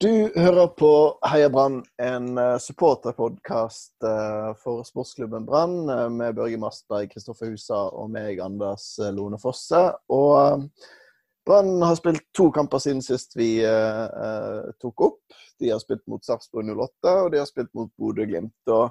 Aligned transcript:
Du 0.00 0.32
hører 0.34 0.66
på 0.80 1.18
Heia 1.28 1.50
Brann, 1.52 1.82
en 2.00 2.38
eh, 2.38 2.54
supporterpodkast 2.64 4.06
eh, 4.08 4.46
for 4.56 4.80
sportsklubben 4.88 5.44
Brann 5.44 5.90
eh, 5.92 6.06
med 6.08 6.38
Børge 6.38 6.56
Mastberg, 6.56 7.10
Kristoffer 7.10 7.50
Husa 7.52 7.76
og 7.92 8.06
meg, 8.14 8.38
Anders 8.40 8.94
Lone 9.12 9.36
Fosse. 9.42 9.82
Og 10.08 10.64
Brann 11.44 11.84
har 11.84 11.98
spilt 11.98 12.24
to 12.32 12.46
kamper 12.56 12.80
siden 12.80 13.04
sist 13.04 13.36
vi 13.36 13.58
uh, 13.60 14.70
tok 14.80 15.04
opp. 15.04 15.36
De 15.60 15.68
har 15.68 15.82
spilt 15.82 16.06
mot 16.08 16.24
Sarpsborg 16.24 16.70
08, 16.70 17.12
og 17.26 17.28
de 17.34 17.40
har 17.42 17.50
spilt 17.50 17.68
mot 17.76 17.92
Bodø-Glimt. 18.00 18.72
Og 18.72 18.88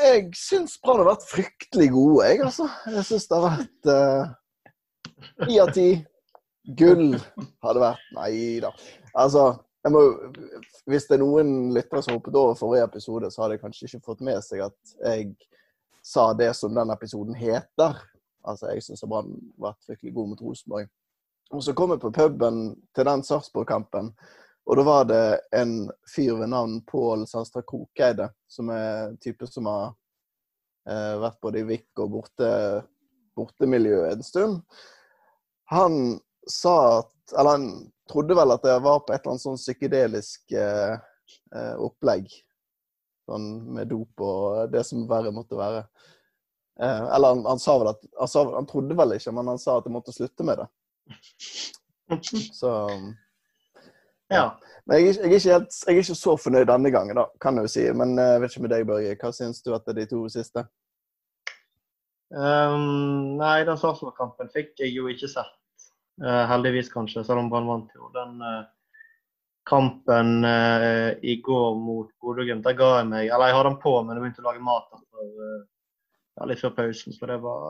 jeg 0.00 0.32
syns 0.34 0.74
Brann 0.82 1.04
har 1.04 1.12
vært 1.12 1.28
fryktelig 1.30 1.92
gode, 1.94 2.26
jeg, 2.26 2.42
altså. 2.48 2.66
Jeg 2.90 3.06
syns 3.12 3.28
det 3.30 3.38
har 3.38 3.54
vært 3.54 5.46
ni 5.46 5.62
av 5.62 5.70
ti. 5.78 5.86
Gull 6.74 7.14
hadde 7.62 7.82
vært 7.84 8.10
Nei 8.16 8.32
da. 8.64 8.72
Altså, 9.14 9.46
må, 9.92 10.02
hvis 10.90 11.06
det 11.08 11.16
er 11.16 11.22
noen 11.22 11.52
lyttere 11.74 12.02
som 12.02 12.16
hoppet 12.16 12.38
over 12.38 12.58
forrige 12.58 12.86
episode, 12.88 13.30
så 13.30 13.42
hadde 13.42 13.56
jeg 13.56 13.62
kanskje 13.64 13.88
ikke 13.90 14.06
fått 14.08 14.24
med 14.26 14.40
seg 14.44 14.64
at 14.66 14.94
jeg 15.02 15.34
sa 16.06 16.30
det 16.38 16.52
som 16.56 16.74
den 16.74 16.92
episoden 16.94 17.36
heter. 17.38 17.98
Altså, 18.46 18.70
jeg 18.72 18.84
syns 18.86 19.04
Brann 19.06 19.32
har 19.34 19.68
vært 19.68 19.86
fryktelig 19.88 20.14
god 20.16 20.32
mot 20.32 20.42
Rosenborg. 20.46 20.90
Og 21.54 21.62
så 21.62 21.74
kom 21.78 21.94
jeg 21.94 22.02
på 22.02 22.10
puben 22.14 22.60
til 22.94 23.06
den 23.06 23.22
Sarpsborg-kampen, 23.26 24.10
og 24.66 24.78
da 24.78 24.82
var 24.82 25.04
det 25.06 25.24
en 25.54 25.74
fyr 26.10 26.40
ved 26.40 26.50
navn 26.50 26.80
Pål 26.90 27.22
Sandstad 27.30 27.66
Krokeide, 27.70 28.32
som 28.50 28.70
er 28.74 29.12
en 29.12 29.18
type 29.22 29.46
som 29.46 29.68
har 29.70 29.92
eh, 30.90 31.14
vært 31.22 31.38
både 31.42 31.62
i 31.62 31.66
VIK 31.68 32.02
og 32.02 32.16
borte, 32.16 32.48
bortemiljøet 33.38 34.16
en 34.16 34.26
stund. 34.26 34.80
Han 35.70 36.16
sa 36.50 36.76
at 37.02 37.12
Eller 37.38 37.56
han 37.56 37.70
trodde 38.10 38.36
vel 38.38 38.54
at 38.54 38.66
jeg 38.66 38.82
var 38.84 39.00
på 39.02 39.14
et 39.14 39.20
eller 39.20 39.34
annet 39.34 39.44
sånn 39.44 39.60
psykedelisk 39.60 40.56
eh, 40.56 40.96
eh, 41.54 41.74
opplegg. 41.82 42.28
Sånn 43.26 43.48
med 43.74 43.90
dop 43.90 44.22
og 44.22 44.70
det 44.70 44.84
som 44.86 45.06
verre 45.10 45.34
måtte 45.34 45.58
være. 45.58 45.86
Eh, 46.80 47.14
eller 47.16 47.34
han, 47.34 47.44
han, 47.48 47.58
sa 47.62 47.78
vel 47.80 47.90
at 47.94 48.02
han, 48.18 48.28
sa, 48.28 48.44
han, 48.54 48.68
trodde 48.68 48.96
vel 48.98 49.16
ikke, 49.16 49.32
men 49.34 49.54
han 49.54 49.60
sa 49.60 49.78
at 49.78 49.88
jeg 49.88 49.94
måtte 49.96 50.14
slutte 50.14 50.46
med 50.46 50.62
det. 50.62 50.68
Så 52.54 52.72
ja. 54.36 54.46
Men 54.86 55.02
jeg, 55.02 55.16
jeg, 55.16 55.40
er 55.40 55.56
helt, 55.56 55.78
jeg 55.82 55.96
er 55.96 56.02
ikke 56.04 56.18
så 56.18 56.36
fornøyd 56.38 56.68
denne 56.70 56.92
gangen, 56.94 57.18
da, 57.18 57.26
kan 57.42 57.58
jeg 57.58 57.66
jo 57.66 57.74
si. 57.74 57.86
Men 57.96 58.14
eh, 58.20 58.34
jeg 58.36 58.42
vet 58.42 58.54
ikke 58.54 58.66
med 58.66 58.74
deg, 58.76 58.88
Børge. 58.90 59.14
Hva 59.22 59.32
syns 59.34 59.64
du 59.64 59.72
etter 59.74 59.96
de 59.96 60.06
to 60.10 60.22
siste? 60.30 60.66
Um, 62.34 63.36
nei, 63.38 63.60
den 63.66 63.78
Sarpsborg-kampen 63.78 64.50
fikk 64.54 64.74
jeg 64.82 64.94
jo 64.94 65.10
ikke 65.10 65.30
sett. 65.30 65.52
Uh, 66.22 66.46
heldigvis, 66.48 66.88
kanskje, 66.88 67.24
selv 67.24 67.42
om 67.42 67.50
Brann 67.52 67.66
vant 67.68 67.90
jo. 67.92 68.06
Den 68.14 68.38
uh, 68.40 68.64
kampen 69.68 70.44
uh, 70.48 71.12
i 71.20 71.34
går 71.44 71.74
mot 71.76 72.08
Bodø-Glimt, 72.22 72.64
der 72.64 72.78
ga 72.78 72.88
jeg 72.98 73.08
meg 73.10 73.28
Eller 73.28 73.50
jeg 73.50 73.56
hadde 73.58 73.68
den 73.68 73.82
på, 73.82 73.92
men 74.00 74.16
jeg 74.16 74.24
begynte 74.24 74.44
å 74.44 74.46
lage 74.46 74.64
mat 74.64 74.86
etter, 74.96 75.26
ja, 76.36 76.46
litt 76.48 76.62
før 76.62 76.72
pausen. 76.78 77.12
Så 77.12 77.28
det 77.28 77.36
var 77.44 77.60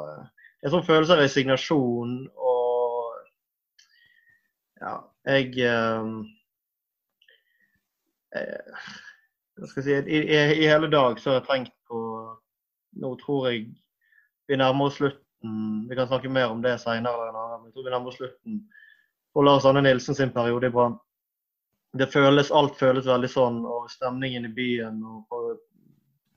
en 0.63 0.73
sånn 0.75 0.87
følelse 0.87 1.17
av 1.17 1.23
resignasjon 1.25 2.15
og 2.39 2.63
Ja, 4.77 4.95
jeg, 5.25 5.57
jeg 9.57 9.71
skal 9.71 9.83
si, 9.87 9.95
i, 9.97 10.19
i, 10.21 10.41
i, 10.61 10.67
hele 10.69 10.91
dag 10.93 11.19
så 11.19 11.33
har 11.33 11.39
jeg 11.41 11.49
tenkt 11.49 11.75
på 11.89 11.99
Nå 13.01 13.15
tror 13.23 13.49
jeg 13.49 13.71
vi 14.47 14.59
nærmer 14.61 14.91
oss 14.91 14.99
slutt 15.01 15.26
slutten. 15.41 15.89
Vi 15.89 15.97
kan 15.97 16.07
snakke 16.07 16.29
mer 16.29 16.51
om 16.51 16.63
det 16.63 16.79
senere. 16.79 17.27
Jeg 17.65 17.73
tror 17.73 17.85
vi 17.85 17.91
nærmer 17.91 18.09
oss 18.09 18.17
slutten 18.17 18.69
på 19.33 19.43
Lars 19.43 19.65
Anne 19.65 19.83
Nilsen 19.83 20.15
sin 20.15 20.33
periode 20.33 20.67
i 20.67 20.71
Brann. 20.71 20.99
Det 21.93 22.13
føles, 22.13 22.51
alt 22.51 22.77
føles 22.77 23.07
veldig 23.07 23.29
sånn, 23.29 23.65
og 23.65 23.91
stemningen 23.91 24.45
i 24.45 24.53
byen 24.53 25.03
og 25.05 25.27
på 25.29 25.57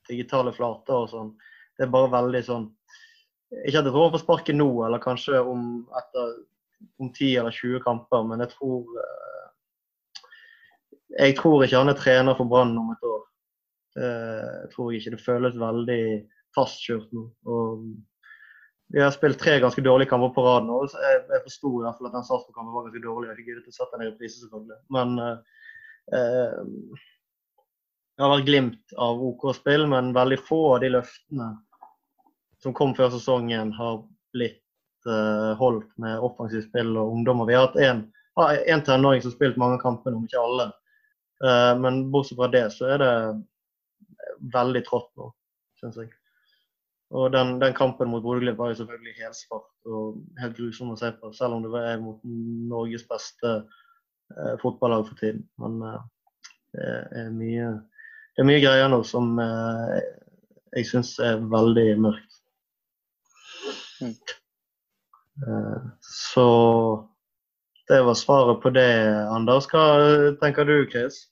digitale 0.08 0.54
flater 0.54 0.94
og 0.94 1.10
sånn. 1.10 1.34
Det 1.78 1.86
er 1.86 1.92
bare 1.92 2.12
veldig 2.12 2.44
sånn 2.44 2.66
Ikke 3.66 3.80
at 3.80 3.86
jeg 3.86 3.92
tror 3.94 4.04
han 4.04 4.12
får 4.14 4.22
sparken 4.24 4.58
nå, 4.60 4.86
eller 4.86 5.00
kanskje 5.00 5.40
om, 5.40 5.88
etter, 5.98 6.34
om 7.00 7.10
10 7.12 7.38
eller 7.40 7.52
20 7.52 7.82
kamper, 7.84 8.24
men 8.24 8.44
jeg 8.44 8.52
tror 8.54 9.00
eh, 9.00 9.48
Jeg 11.20 11.38
tror 11.40 11.64
ikke 11.64 11.80
han 11.82 11.90
er 11.90 11.98
trener 11.98 12.38
for 12.38 12.46
Brann 12.46 12.78
om 12.78 12.92
et 12.94 13.04
år. 13.04 13.24
Tror 14.72 14.92
jeg 14.92 15.02
ikke. 15.02 15.16
Det 15.16 15.24
føles 15.24 15.56
veldig 15.58 16.04
fastkjørt 16.56 17.10
nå. 17.12 17.24
Og 17.50 17.88
vi 18.90 19.02
har 19.02 19.12
spilt 19.14 19.40
tre 19.40 19.60
ganske 19.62 19.82
dårlige 19.86 20.10
kamper 20.10 20.32
på 20.34 20.44
rad 20.44 20.66
nå. 20.66 20.80
så 20.90 21.02
Jeg, 21.04 21.22
jeg 21.30 21.46
forsto 21.46 21.72
i 21.76 21.84
hvert 21.86 21.98
fall 21.98 22.10
at 22.10 22.16
den 22.18 22.26
Sarpsborg-kampen 22.26 22.74
var 22.74 22.88
ganske 22.88 23.04
dårlig. 23.04 23.30
Jeg 23.30 23.38
fikk 23.38 23.52
ikke 23.54 23.74
sett 23.76 23.92
den 23.94 24.06
i 24.06 24.10
reprise, 24.10 24.42
selvfølgelig. 24.42 24.78
Men 24.96 25.20
eh, 25.26 27.00
det 28.18 28.26
har 28.26 28.34
vært 28.34 28.48
glimt 28.48 28.96
av 28.98 29.22
OK 29.30 29.46
spill, 29.56 29.86
men 29.92 30.10
veldig 30.18 30.40
få 30.42 30.62
av 30.74 30.82
de 30.84 30.90
løftene 30.96 31.52
som 32.64 32.74
kom 32.76 32.96
før 32.98 33.14
sesongen, 33.14 33.72
har 33.78 34.02
blitt 34.36 35.08
eh, 35.08 35.52
holdt 35.62 35.92
med 36.02 36.26
offensivt 36.26 36.68
spill 36.72 36.98
og 36.98 37.14
ungdommer. 37.14 37.48
Vi 37.48 37.56
har 37.56 37.70
hatt 37.70 37.80
én 37.80 38.08
en 38.40 38.84
tenåring 38.88 39.22
som 39.22 39.32
har 39.32 39.36
spilt 39.36 39.58
mange 39.60 39.80
kamper, 39.82 40.16
om 40.16 40.26
ikke 40.26 40.42
alle. 40.42 40.70
Eh, 41.46 41.74
men 41.80 42.08
bortsett 42.12 42.40
fra 42.40 42.50
det, 42.52 42.66
så 42.76 42.90
er 42.96 43.04
det 43.04 43.14
veldig 44.54 44.84
trått 44.88 45.12
nå, 45.20 45.30
syns 45.82 46.00
jeg. 46.00 46.12
Og 47.10 47.32
den, 47.34 47.56
den 47.62 47.74
kampen 47.74 48.10
mot 48.12 48.22
Bodø-Glimt 48.22 48.58
var 48.58 48.70
jo 48.70 48.80
selvfølgelig 48.84 49.16
helsvart 49.18 49.90
og 49.90 50.18
helt 50.38 50.58
grusom 50.58 50.92
å 50.94 50.98
se 51.00 51.10
på, 51.18 51.32
selv 51.34 51.58
om 51.58 51.64
det 51.66 51.72
var 51.74 52.02
mot 52.04 52.20
Norges 52.70 53.06
beste 53.10 53.54
eh, 53.56 54.56
fotballag 54.62 55.08
for 55.08 55.18
tiden. 55.18 55.48
Men 55.62 55.80
eh, 55.90 56.04
det, 56.76 57.24
er 57.24 57.32
mye, 57.34 57.72
det 58.36 58.44
er 58.44 58.50
mye 58.52 58.62
greier 58.62 58.92
nå 58.94 59.00
som 59.10 59.32
eh, 59.42 59.96
jeg 60.78 60.90
syns 60.92 61.16
er 61.26 61.42
veldig 61.50 61.88
mørkt. 62.06 62.38
Mm. 64.04 64.14
Eh, 65.48 65.88
så 66.06 66.46
det 67.90 68.04
var 68.06 68.20
svaret 68.20 68.62
på 68.62 68.70
det, 68.76 68.92
Anders. 69.34 69.66
Hva 69.72 69.88
tenker 70.44 70.70
du, 70.70 70.76
Chris? 70.94 71.24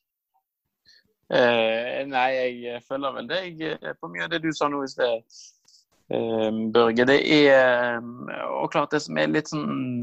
Eh, 1.29 2.01
nei, 2.09 2.27
jeg 2.63 2.81
følger 2.88 3.13
vel 3.19 3.29
deg 3.29 3.63
på 4.01 4.09
mye 4.09 4.25
av 4.25 4.33
det 4.33 4.41
du 4.41 4.49
sa 4.57 4.71
nå 4.73 4.81
i 4.81 4.89
sted. 4.89 5.38
Ehm, 6.09 6.72
Børge. 6.72 7.06
Det 7.06 7.19
er 7.19 7.97
ehm, 7.97 8.29
og 8.62 8.72
klart 8.72 8.94
det 8.95 9.01
som 9.03 9.18
er 9.19 9.31
litt 9.31 9.51
sånn 9.51 10.00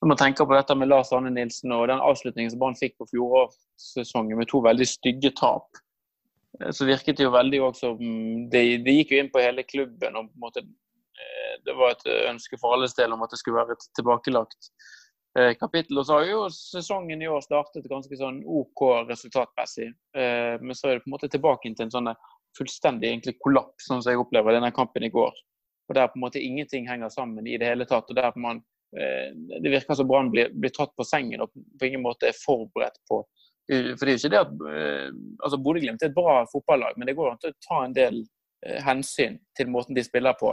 Når 0.00 0.08
man 0.08 0.18
tenker 0.18 0.46
på 0.48 0.56
dette 0.56 0.74
med 0.74 0.88
Lars 0.88 1.12
Arne 1.12 1.30
Nilsen 1.30 1.74
og 1.76 1.86
den 1.90 2.00
avslutningen 2.00 2.50
som 2.50 2.60
Brann 2.62 2.78
fikk 2.78 2.94
på 2.98 3.06
fjorårssesongen 3.10 4.38
med 4.40 4.48
to 4.48 4.62
veldig 4.64 4.86
stygge 4.88 5.28
tap, 5.36 5.68
eh, 6.58 6.70
så 6.72 6.88
virket 6.88 7.18
det 7.18 7.26
jo 7.26 7.34
veldig 7.34 7.60
også 7.66 7.90
det, 8.50 8.62
det 8.86 8.94
gikk 8.96 9.12
jo 9.12 9.20
inn 9.20 9.28
på 9.34 9.42
hele 9.44 9.66
klubben. 9.68 10.16
og 10.16 10.30
på 10.30 10.38
en 10.40 10.46
måte 10.46 10.64
eh, 10.64 11.52
Det 11.66 11.76
var 11.76 11.92
et 11.92 12.08
ønske 12.32 12.58
for 12.58 12.74
alles 12.74 12.96
del 12.96 13.12
om 13.12 13.22
at 13.22 13.30
det 13.30 13.42
skulle 13.42 13.60
være 13.60 13.76
et 13.76 13.86
tilbakelagt 14.00 14.72
eh, 15.36 15.52
kapittel. 15.60 16.00
Og 16.00 16.08
så 16.08 16.18
har 16.18 16.26
jo 16.32 16.42
sesongen 16.56 17.22
i 17.22 17.28
år 17.28 17.44
startet 17.44 17.86
ganske 17.92 18.18
sånn 18.18 18.40
OK 18.40 18.86
resultatmessig. 19.12 19.92
Men 20.16 20.74
så 20.74 20.88
er 20.88 20.96
det 20.96 21.04
på 21.04 21.12
en 21.12 21.18
måte 21.18 21.30
tilbake 21.30 21.70
til 21.70 21.86
en 21.86 21.92
sånn 21.92 22.14
fullstendig 22.58 23.10
egentlig 23.10 23.38
kollaps, 23.42 23.86
sånn 23.86 24.02
som 24.02 24.12
jeg 24.12 24.20
opplever 24.20 24.56
denne 24.56 24.72
kampen 24.74 25.06
i 25.06 25.12
går. 25.12 25.34
Og 25.90 25.94
Der 25.94 26.06
på 26.06 26.18
en 26.18 26.24
måte 26.24 26.42
ingenting 26.42 26.86
henger 26.88 27.10
sammen 27.10 27.46
i 27.46 27.58
det 27.58 27.66
hele 27.66 27.84
tatt. 27.84 28.08
og 28.08 28.16
der 28.16 28.32
man, 28.36 28.62
eh, 28.96 29.30
Det 29.62 29.70
virker 29.70 29.94
som 29.94 30.08
Brann 30.08 30.30
blir, 30.30 30.50
blir, 30.54 30.70
tatt 30.70 30.94
på 30.96 31.04
sengen 31.04 31.40
og 31.40 31.50
på 31.50 31.86
ingen 31.86 32.02
måte 32.02 32.28
er 32.28 32.42
forberedt 32.46 32.98
på 33.08 33.24
For 33.70 34.06
det 34.06 34.08
er 34.08 34.18
jo 34.18 34.28
ikke 34.28 34.34
det 34.34 34.46
at 34.46 34.52
eh, 34.74 35.10
altså 35.44 35.58
Bodø-Glimt 35.62 36.02
er 36.02 36.08
et 36.08 36.14
bra 36.14 36.44
fotballag, 36.52 36.96
men 36.96 37.06
det 37.06 37.14
går 37.14 37.30
an 37.30 37.38
til 37.38 37.52
å 37.52 37.60
ta 37.62 37.84
en 37.84 37.94
del 37.94 38.26
eh, 38.66 38.82
hensyn 38.82 39.38
til 39.56 39.70
måten 39.70 39.94
de 39.94 40.02
spiller 40.02 40.34
på. 40.40 40.50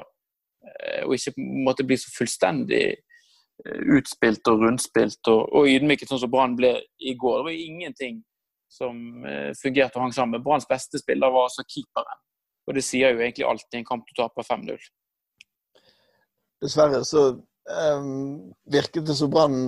Eh, 0.62 1.02
og 1.06 1.16
ikke 1.16 1.34
på 1.34 1.42
en 1.42 1.64
måte 1.66 1.86
bli 1.88 1.98
så 1.98 2.14
fullstendig 2.14 2.86
eh, 2.94 3.80
utspilt 3.98 4.48
og 4.52 4.62
rundspilt 4.62 5.32
og, 5.34 5.50
og 5.50 5.66
ydmyket, 5.66 6.10
sånn 6.10 6.22
som 6.22 6.30
Brann 6.30 6.54
ble 6.60 6.76
i 7.00 7.16
går. 7.18 7.40
Det 7.40 7.48
var 7.50 7.58
ingenting 7.58 8.22
som 8.68 9.26
eh, 9.26 9.52
fungerte 9.58 9.98
og 9.98 10.08
hang 10.08 10.16
sammen. 10.16 10.44
Branns 10.44 10.68
beste 10.70 11.00
spiller 11.02 11.32
var 11.34 11.48
altså 11.48 11.66
keeperen. 11.68 12.24
Og 12.68 12.76
det 12.76 12.84
sier 12.84 13.14
jo 13.14 13.22
egentlig 13.24 13.48
alt 13.48 13.68
i 13.74 13.80
en 13.80 13.88
kamp 13.88 14.08
du 14.08 14.16
taper 14.18 14.44
5-0. 14.44 14.88
Dessverre 16.64 17.04
så 17.06 17.30
um, 17.70 18.54
virket 18.72 19.06
det 19.08 19.16
som 19.16 19.32
Brann 19.32 19.62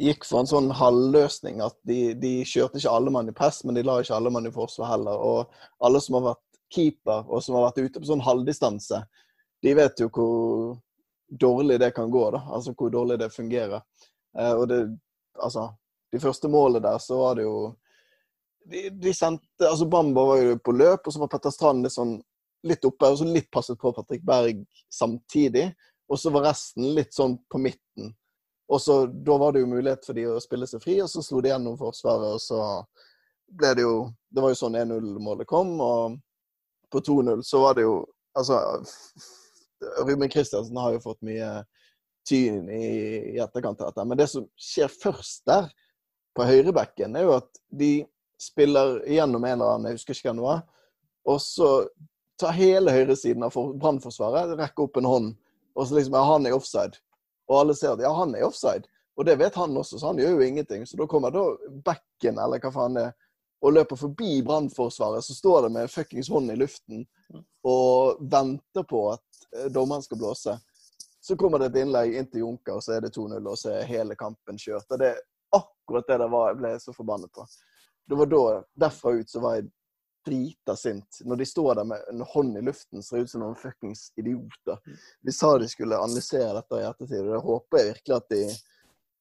gikk 0.00 0.24
for 0.28 0.40
en 0.40 0.48
sånn 0.48 0.70
halvløsning. 0.76 1.60
At 1.64 1.76
de, 1.88 2.14
de 2.16 2.38
kjørte 2.48 2.80
ikke 2.80 2.92
alle 2.92 3.12
mann 3.12 3.28
i 3.28 3.36
press, 3.36 3.62
men 3.64 3.76
de 3.76 3.84
la 3.84 3.98
ikke 4.00 4.16
alle 4.16 4.32
mann 4.32 4.48
i 4.48 4.54
forsvar 4.54 4.94
heller. 4.94 5.20
Og 5.20 5.84
alle 5.84 6.00
som 6.04 6.18
har 6.18 6.30
vært 6.30 6.42
keeper 6.72 7.28
og 7.28 7.44
som 7.44 7.58
har 7.58 7.68
vært 7.68 7.84
ute 7.84 8.00
på 8.00 8.08
sånn 8.08 8.24
halvdistanse, 8.24 9.04
de 9.62 9.72
vet 9.76 10.02
jo 10.02 10.08
hvor 10.12 10.76
dårlig 11.28 11.80
det 11.82 11.92
kan 11.96 12.10
gå. 12.12 12.30
da, 12.32 12.44
Altså 12.54 12.72
hvor 12.76 12.92
dårlig 12.92 13.18
det 13.20 13.34
fungerer. 13.34 13.82
Uh, 14.36 14.54
og 14.54 14.68
det, 14.72 14.80
altså, 15.42 15.68
de 16.12 16.20
første 16.22 16.48
målene 16.48 16.86
der 16.86 17.02
så 17.02 17.18
var 17.20 17.36
det 17.36 17.44
jo 17.48 17.58
de, 18.70 18.88
de 18.90 19.14
sendte 19.14 19.68
altså 19.68 19.86
Bamba 19.90 20.24
var 20.26 20.42
jo 20.42 20.58
på 20.58 20.74
løp, 20.74 21.06
og 21.06 21.14
så 21.14 21.22
var 21.22 21.30
Petter 21.32 21.54
Strand 21.54 21.88
sånn 21.92 22.16
litt 22.66 22.84
oppe, 22.88 23.10
og 23.10 23.20
så 23.20 23.26
litt 23.28 23.50
passet 23.52 23.78
på 23.78 23.92
Patrick 23.94 24.24
Berg 24.26 24.64
samtidig. 24.92 25.68
Og 26.10 26.18
så 26.18 26.30
var 26.34 26.48
resten 26.48 26.88
litt 26.96 27.14
sånn 27.14 27.36
på 27.50 27.60
midten. 27.62 28.12
Og 28.66 28.82
så 28.82 29.06
Da 29.06 29.36
var 29.38 29.54
det 29.54 29.62
jo 29.62 29.70
mulighet 29.70 30.06
for 30.06 30.18
de 30.18 30.26
å 30.26 30.40
spille 30.42 30.66
seg 30.66 30.82
fri, 30.82 30.98
og 31.02 31.10
så 31.10 31.22
slo 31.22 31.40
de 31.42 31.52
gjennom 31.52 31.78
Forsvaret. 31.78 32.34
Og 32.34 32.42
så 32.42 32.60
ble 33.46 33.74
det 33.78 33.86
jo 33.86 33.96
Det 34.30 34.42
var 34.42 34.52
jo 34.52 34.58
sånn 34.58 34.78
1-0-målet 34.82 35.46
kom, 35.46 35.76
og 35.80 36.18
på 36.90 37.02
2-0 37.02 37.42
så 37.46 37.62
var 37.62 37.78
det 37.78 37.86
jo 37.86 38.04
Altså 38.36 38.58
Ruben 40.04 40.28
Kristiansen 40.28 40.76
har 40.76 40.92
jo 40.92 41.04
fått 41.04 41.22
mye 41.24 41.48
tyn 42.28 42.66
i, 42.68 42.88
i 43.36 43.38
etterkant 43.40 43.80
av 43.80 43.90
dette. 43.90 44.04
Men 44.04 44.18
det 44.18 44.26
som 44.28 44.44
skjer 44.60 44.92
først 44.92 45.44
der, 45.48 45.70
på 46.36 46.44
høyrebekken, 46.44 47.16
er 47.16 47.24
jo 47.24 47.36
at 47.38 47.60
de 47.72 47.90
spiller 48.40 49.00
igjennom 49.08 49.44
en 49.44 49.56
eller 49.56 49.72
annen, 49.74 49.90
jeg 49.90 50.00
husker 50.00 50.16
ikke 50.16 50.30
hva 50.30 50.36
det 50.36 50.46
var, 50.46 50.62
og 51.26 51.40
så 51.42 51.70
tar 52.40 52.56
hele 52.56 52.92
høyresiden 52.92 53.46
av 53.46 53.56
Brannforsvaret, 53.80 54.54
rekker 54.58 54.86
opp 54.86 55.00
en 55.00 55.08
hånd, 55.08 55.32
og 55.76 55.88
så 55.88 55.96
liksom 55.96 56.16
ja, 56.16 56.24
han 56.28 56.46
er 56.48 56.56
offside. 56.56 57.00
Og 57.46 57.60
alle 57.60 57.76
ser 57.78 57.94
at 57.94 58.02
ja, 58.02 58.12
han 58.16 58.34
er 58.34 58.46
offside. 58.46 58.88
Og 59.16 59.24
det 59.24 59.38
vet 59.40 59.54
han 59.56 59.76
også, 59.76 59.98
så 59.98 60.10
han 60.10 60.20
gjør 60.20 60.36
jo 60.36 60.46
ingenting. 60.46 60.84
Så 60.86 60.98
da 60.98 61.06
kommer 61.08 61.32
da 61.32 61.44
bekken, 61.86 62.40
eller 62.42 62.60
hva 62.60 62.72
faen 62.74 62.96
det 62.98 63.04
er, 63.08 63.14
og 63.64 63.72
løper 63.72 63.96
forbi 63.96 64.42
Brannforsvaret, 64.44 65.24
så 65.24 65.34
står 65.34 65.62
det 65.66 65.70
med 65.72 65.90
fuckings 65.90 66.28
hånd 66.28 66.52
i 66.52 66.58
luften 66.60 67.06
og 67.66 68.20
venter 68.20 68.84
på 68.86 69.00
at 69.14 69.46
eh, 69.56 69.70
dommeren 69.72 70.04
skal 70.04 70.20
blåse. 70.20 70.58
Så 71.24 71.36
kommer 71.40 71.58
det 71.58 71.72
et 71.72 71.80
innlegg 71.82 72.14
inn 72.14 72.28
til 72.30 72.44
Junker, 72.44 72.76
og 72.76 72.84
så 72.84 72.98
er 72.98 73.06
det 73.06 73.14
2-0, 73.16 73.40
og 73.40 73.56
så 73.58 73.72
er 73.78 73.88
hele 73.88 74.14
kampen 74.18 74.60
kjørt. 74.60 74.86
Og 74.92 75.00
det 75.00 75.08
er 75.14 75.24
akkurat 75.56 76.06
det 76.06 76.20
det 76.22 76.28
var 76.30 76.52
jeg 76.52 76.60
ble 76.60 76.74
så 76.84 76.94
forbannet 76.94 77.32
på. 77.34 77.46
Det 78.06 78.14
var 78.18 78.28
da, 78.30 78.42
Derfra 78.86 79.12
ut 79.18 79.30
så 79.30 79.40
var 79.42 79.56
jeg 79.58 79.68
drita 80.26 80.74
sint. 80.76 81.20
Når 81.24 81.36
de 81.40 81.46
står 81.46 81.74
der 81.78 81.84
med 81.86 82.08
en 82.10 82.20
hånd 82.26 82.58
i 82.58 82.62
luften, 82.66 83.02
ser 83.02 83.22
ut 83.22 83.30
som 83.30 83.44
noen 83.44 83.58
fuckings 83.58 84.08
idioter. 84.18 84.80
Vi 85.22 85.32
sa 85.34 85.52
de 85.58 85.68
skulle 85.70 85.98
analysere 85.98 86.54
dette 86.56 86.80
i 86.80 86.86
ettertid, 86.88 87.20
og 87.22 87.30
det 87.34 87.44
håper 87.44 87.78
jeg 87.78 87.92
virkelig 87.92 88.16
at 88.16 88.28
de 88.34 88.40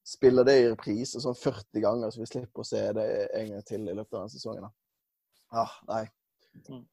spiller 0.06 0.46
det 0.46 0.56
i 0.62 0.66
reprise 0.70 1.22
sånn 1.22 1.38
40 1.38 1.82
ganger, 1.82 2.12
så 2.14 2.22
vi 2.22 2.30
slipper 2.30 2.62
å 2.62 2.68
se 2.68 2.82
det 2.98 3.06
en 3.38 3.54
gang 3.56 3.64
til 3.66 3.86
i 3.86 3.94
løpet 3.94 4.14
av 4.14 4.20
denne 4.24 4.34
sesongen. 4.34 4.68
Ah, 5.54 5.78
nei. 5.90 6.04
Mm. 6.70 6.84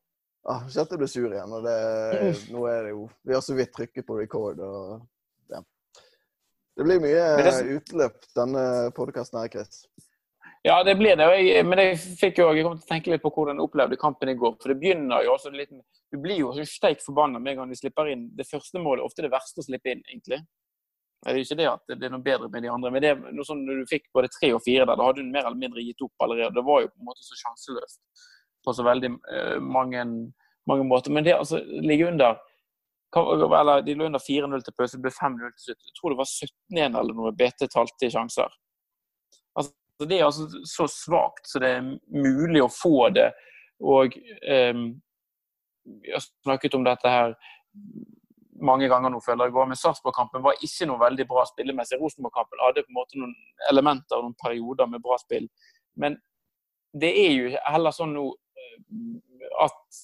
Ah, 0.48 0.62
Kjente 0.68 0.96
jeg 0.96 1.00
ble 1.04 1.08
sur 1.08 1.28
igjen. 1.32 1.52
og 1.56 1.64
det, 1.64 1.76
nå 2.52 2.64
er 2.68 2.86
det 2.88 2.94
jo, 2.94 3.08
Vi 3.24 3.34
har 3.36 3.44
så 3.44 3.56
vidt 3.56 3.72
trykket 3.76 4.06
på 4.08 4.16
record. 4.20 4.60
og 4.60 5.52
ja. 5.52 5.60
Det 6.76 6.84
blir 6.88 7.00
mye 7.04 7.26
utløp 7.76 8.24
denne 8.36 8.64
podkasten 8.96 9.40
her, 9.40 9.52
Chris. 9.52 9.84
Ja, 10.62 10.84
det 10.86 10.94
blir 10.94 11.16
det. 11.18 11.26
Jeg, 11.42 11.66
men 11.66 11.80
jeg 11.82 11.96
fikk 12.20 12.38
jo, 12.38 12.52
jeg 12.54 12.62
kom 12.62 12.76
til 12.78 12.86
å 12.86 12.90
tenke 12.92 13.10
litt 13.10 13.22
på 13.24 13.32
hvordan 13.34 13.58
jeg 13.58 13.66
opplevde 13.66 13.98
kampen 13.98 14.30
i 14.30 14.36
går. 14.38 14.54
For 14.62 14.70
det 14.70 14.78
begynner 14.78 15.24
jo 15.26 15.34
også 15.34 15.50
litt 15.50 15.72
Du 16.12 16.20
blir 16.22 16.38
jo 16.38 16.52
steik 16.68 17.02
forbanna 17.02 17.40
med 17.42 17.54
en 17.54 17.62
gang 17.62 17.72
de 17.72 17.78
slipper 17.78 18.12
inn 18.12 18.28
det 18.38 18.46
første 18.46 18.78
målet. 18.78 19.02
Ofte 19.02 19.24
det 19.24 19.32
verste 19.32 19.58
å 19.58 19.66
slippe 19.66 19.90
inn, 19.90 20.04
egentlig. 20.06 20.38
Det 21.22 21.30
er 21.30 21.38
jo 21.38 21.46
ikke 21.46 21.58
det 21.58 21.66
at 21.70 21.90
det 21.90 22.06
er 22.06 22.12
noe 22.12 22.22
bedre 22.22 22.48
med 22.50 22.64
de 22.64 22.70
andre, 22.70 22.90
men 22.90 23.02
det 23.02 23.10
er 23.12 23.18
noe 23.34 23.46
sånn 23.46 23.60
når 23.62 23.82
du 23.82 23.90
fikk 23.90 24.08
både 24.14 24.30
tre 24.34 24.48
og 24.56 24.62
fire 24.64 24.86
der, 24.86 24.98
da 24.98 25.06
hadde 25.06 25.22
du 25.22 25.28
mer 25.30 25.46
eller 25.46 25.58
mindre 25.58 25.84
gitt 25.86 26.02
opp 26.02 26.24
allerede. 26.24 26.54
Det 26.56 26.64
var 26.66 26.80
jo 26.82 26.90
på 26.90 26.98
en 26.98 27.08
måte 27.10 27.26
så 27.26 27.38
sjanseløst 27.38 28.24
på 28.62 28.74
så 28.74 28.86
veldig 28.86 29.10
uh, 29.18 29.58
mange, 29.62 30.02
mange, 30.70 30.86
måter. 30.86 31.14
Men 31.14 31.26
det 31.26 31.36
altså 31.36 31.62
ligge 31.62 32.08
under 32.10 32.38
eller 33.12 33.82
De 33.84 33.94
lå 33.94 34.06
under 34.08 34.22
4-0 34.24 34.62
til 34.64 34.72
pause, 34.72 34.96
det 34.96 35.04
ble 35.04 35.10
5-0 35.12 35.50
til 35.52 35.64
slutt. 35.66 35.82
Jeg 35.84 35.96
tror 35.98 36.12
det 36.14 36.20
var 36.22 36.30
17-1 36.30 37.00
eller 37.00 37.18
noe 37.18 37.32
BT 37.36 37.66
talte 37.68 38.06
i 38.08 38.14
sjanser. 38.14 38.54
Altså, 39.92 40.08
det 40.08 40.18
er 40.18 40.24
altså 40.26 40.62
så 40.66 40.88
svakt 40.90 41.46
så 41.46 41.60
det 41.62 41.68
er 41.76 41.90
mulig 42.10 42.62
å 42.64 42.70
få 42.72 43.08
det. 43.14 43.28
Og 43.82 44.16
um, 44.16 44.86
jeg 45.84 46.14
har 46.14 46.24
snakket 46.24 46.74
om 46.78 46.86
dette 46.86 47.10
her 47.10 47.36
mange 48.62 48.88
ganger 48.88 49.10
nå, 49.10 49.20
føler 49.24 49.50
jeg. 49.50 49.68
Men 49.68 49.78
Sarpsborg-kampen 49.78 50.44
var 50.44 50.60
ikke 50.62 50.86
noe 50.88 51.00
veldig 51.02 51.26
bra 51.30 51.44
spillemessig. 51.48 51.98
Rosenborg-kampen 52.00 52.62
hadde 52.62 52.84
på 52.86 52.92
en 52.92 52.98
måte 52.98 53.20
noen 53.20 53.34
elementer 53.70 54.18
og 54.18 54.28
noen 54.28 54.38
perioder 54.42 54.90
med 54.90 55.02
bra 55.04 55.18
spill. 55.20 55.48
Men 55.98 56.16
det 56.92 57.12
er 57.22 57.32
jo 57.32 57.52
heller 57.66 57.94
sånn 57.96 58.14
nå 58.16 58.26
at 59.62 60.02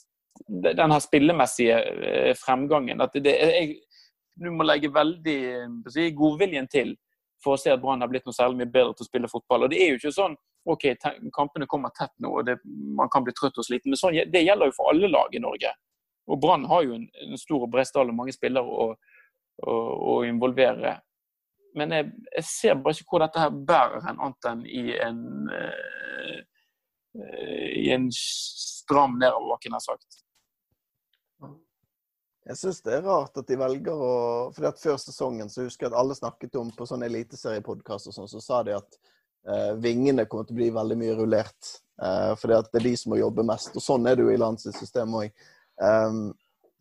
den 0.48 0.94
her 0.94 1.02
spillemessige 1.02 1.76
eh, 2.08 2.32
fremgangen 2.38 3.02
at 3.04 3.16
det, 3.20 3.34
jeg, 3.36 3.78
Du 4.38 4.50
må 4.54 4.64
legge 4.64 4.90
veldig 4.94 5.40
si, 5.90 6.10
godviljen 6.16 6.68
til 6.70 6.94
for 7.44 7.54
å 7.54 7.60
se 7.60 7.72
at 7.72 7.80
Brann 7.82 8.02
har 8.02 8.10
blitt 8.10 8.26
noe 8.26 8.36
særlig 8.36 8.62
mye 8.62 8.72
bedre 8.72 8.96
til 8.96 9.06
å 9.06 9.08
spille 9.08 9.30
fotball. 9.30 9.66
Og 9.66 9.72
Det 9.72 9.80
er 9.82 9.92
jo 9.92 10.00
ikke 10.00 10.14
sånn 10.14 10.36
OK, 10.68 10.84
kampene 11.32 11.68
kommer 11.70 11.92
tett 11.96 12.12
nå, 12.20 12.28
og 12.40 12.44
det, 12.44 12.58
man 12.98 13.08
kan 13.12 13.24
bli 13.24 13.32
trøtt 13.32 13.56
og 13.60 13.64
sliten. 13.64 13.92
Men 13.92 14.00
sånn, 14.00 14.18
det 14.28 14.42
gjelder 14.44 14.68
jo 14.68 14.76
for 14.76 14.92
alle 14.92 15.08
lag 15.08 15.32
i 15.32 15.40
Norge. 15.40 15.70
Og 16.28 16.40
Brann 16.42 16.66
har 16.68 16.84
jo 16.84 16.96
en, 16.98 17.06
en 17.24 17.40
stor 17.40 17.64
og 17.64 17.70
bred 17.72 17.88
stall 17.88 18.10
og 18.12 18.18
mange 18.18 18.34
spillere 18.36 18.68
å, 18.68 18.90
å, 19.64 19.76
å 20.12 20.16
involvere. 20.28 20.98
Men 21.78 21.94
jeg, 21.94 22.10
jeg, 22.34 22.46
ser 22.48 22.78
bare 22.82 22.98
ikke 22.98 23.14
hvor 23.14 23.24
dette 23.24 23.40
her 23.40 23.54
bærer 23.70 24.04
hen, 24.04 24.20
annet 24.20 24.50
enn 24.50 24.64
i 24.68 24.84
en, 25.04 25.22
uh, 25.48 26.38
i 27.78 27.88
en 27.94 28.08
stram 28.14 29.16
nedoverbakke, 29.22 29.72
nær 29.72 29.84
sagt. 29.84 30.24
Jeg 32.48 32.56
syns 32.56 32.80
det 32.80 32.94
er 32.96 33.04
rart 33.04 33.36
at 33.36 33.48
de 33.48 33.58
velger 33.60 33.92
å 33.92 34.12
fordi 34.56 34.70
at 34.70 34.80
Før 34.80 34.96
sesongen 35.02 35.50
så 35.52 35.66
husker 35.66 35.86
jeg 35.86 35.92
at 35.92 35.98
alle 36.00 36.16
snakket 36.16 36.56
om 36.60 36.70
på 36.72 36.86
sånne 36.88 37.08
eliteseriepodkast 37.10 38.08
og 38.08 38.16
sånn, 38.16 38.30
så 38.30 38.40
sa 38.40 38.62
de 38.64 38.76
at 38.78 38.98
eh, 39.48 39.74
vingene 39.82 40.24
kommer 40.24 40.48
til 40.48 40.56
å 40.56 40.60
bli 40.62 40.70
veldig 40.72 40.96
mye 41.02 41.16
rullert. 41.18 41.74
Eh, 42.00 42.32
fordi 42.40 42.56
at 42.56 42.70
det 42.72 42.80
er 42.80 42.86
de 42.88 42.94
som 42.96 43.12
må 43.12 43.20
jobbe 43.20 43.44
mest. 43.46 43.76
Og 43.76 43.84
sånn 43.84 44.08
er 44.08 44.16
det 44.16 44.24
jo 44.24 44.32
i 44.32 44.40
landssystemet 44.40 45.20
òg. 45.20 45.46
Um, 45.78 46.22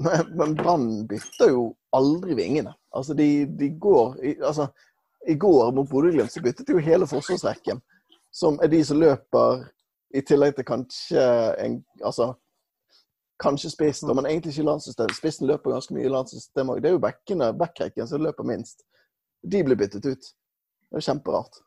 men 0.01 0.31
men 0.39 0.55
Brann 0.57 0.87
bytter 1.09 1.51
jo 1.51 1.67
aldri 1.97 2.37
vingene. 2.37 2.71
Altså, 2.95 3.17
de, 3.17 3.45
de 3.59 3.71
går 3.81 4.17
i, 4.23 4.35
altså, 4.39 4.69
I 5.27 5.35
går 5.35 5.71
mot 5.75 5.89
Bodø-Glimt 5.89 6.31
så 6.31 6.41
byttet 6.45 6.67
de 6.69 6.77
jo 6.77 6.85
hele 6.85 7.09
forsvarsrekken. 7.09 7.81
Som 8.31 8.61
er 8.63 8.71
de 8.71 8.83
som 8.85 9.01
løper 9.01 9.65
i 10.15 10.23
tillegg 10.23 10.55
til 10.55 10.67
kanskje 10.67 11.23
en 11.59 11.81
Altså 12.05 12.31
Kanskje 13.43 13.69
spissen, 13.69 14.09
men 14.17 14.25
egentlig 14.25 14.55
ikke 14.55 14.65
landssystem. 14.65 15.11
Spissen 15.13 15.47
løper 15.49 15.75
ganske 15.75 15.93
mye 15.93 16.07
i 16.07 16.11
landssystemet 16.13 16.73
òg. 16.73 16.81
Det 16.81 16.89
er 16.89 16.95
jo 16.95 17.03
bekkene, 17.03 17.51
backrekken 17.57 18.09
som 18.09 18.23
løper 18.25 18.47
minst. 18.47 18.81
De 19.45 19.61
blir 19.63 19.77
byttet 19.77 20.07
ut. 20.09 20.29
Det 20.89 20.97
er 20.97 21.05
kjemperart. 21.05 21.59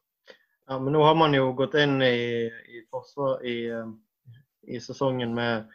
Ja, 0.71 0.79
men 0.79 0.95
nå 0.95 1.03
har 1.03 1.17
man 1.19 1.35
jo 1.35 1.53
gått 1.59 1.77
inn 1.79 1.99
i, 2.03 2.47
i 2.47 2.83
forsvar 2.91 3.45
i, 3.47 3.57
eh, 3.75 3.89
i, 4.71 4.81
sesongen 4.83 5.35
med 5.35 5.71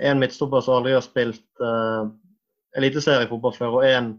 én 0.00 0.20
midtstopper 0.20 0.64
som 0.64 0.78
aldri 0.78 0.94
har 0.96 1.04
spilt 1.04 1.60
uh, 1.60 2.08
eliteseriefotball 2.80 3.52
før, 3.52 3.74
og 3.76 3.84
én 3.84 4.14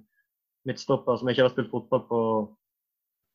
midtstopper 0.69 1.17
som 1.17 1.31
ikke 1.31 1.47
har 1.47 1.53
spilt 1.53 1.71
fotball 1.71 2.03
på 2.09 2.19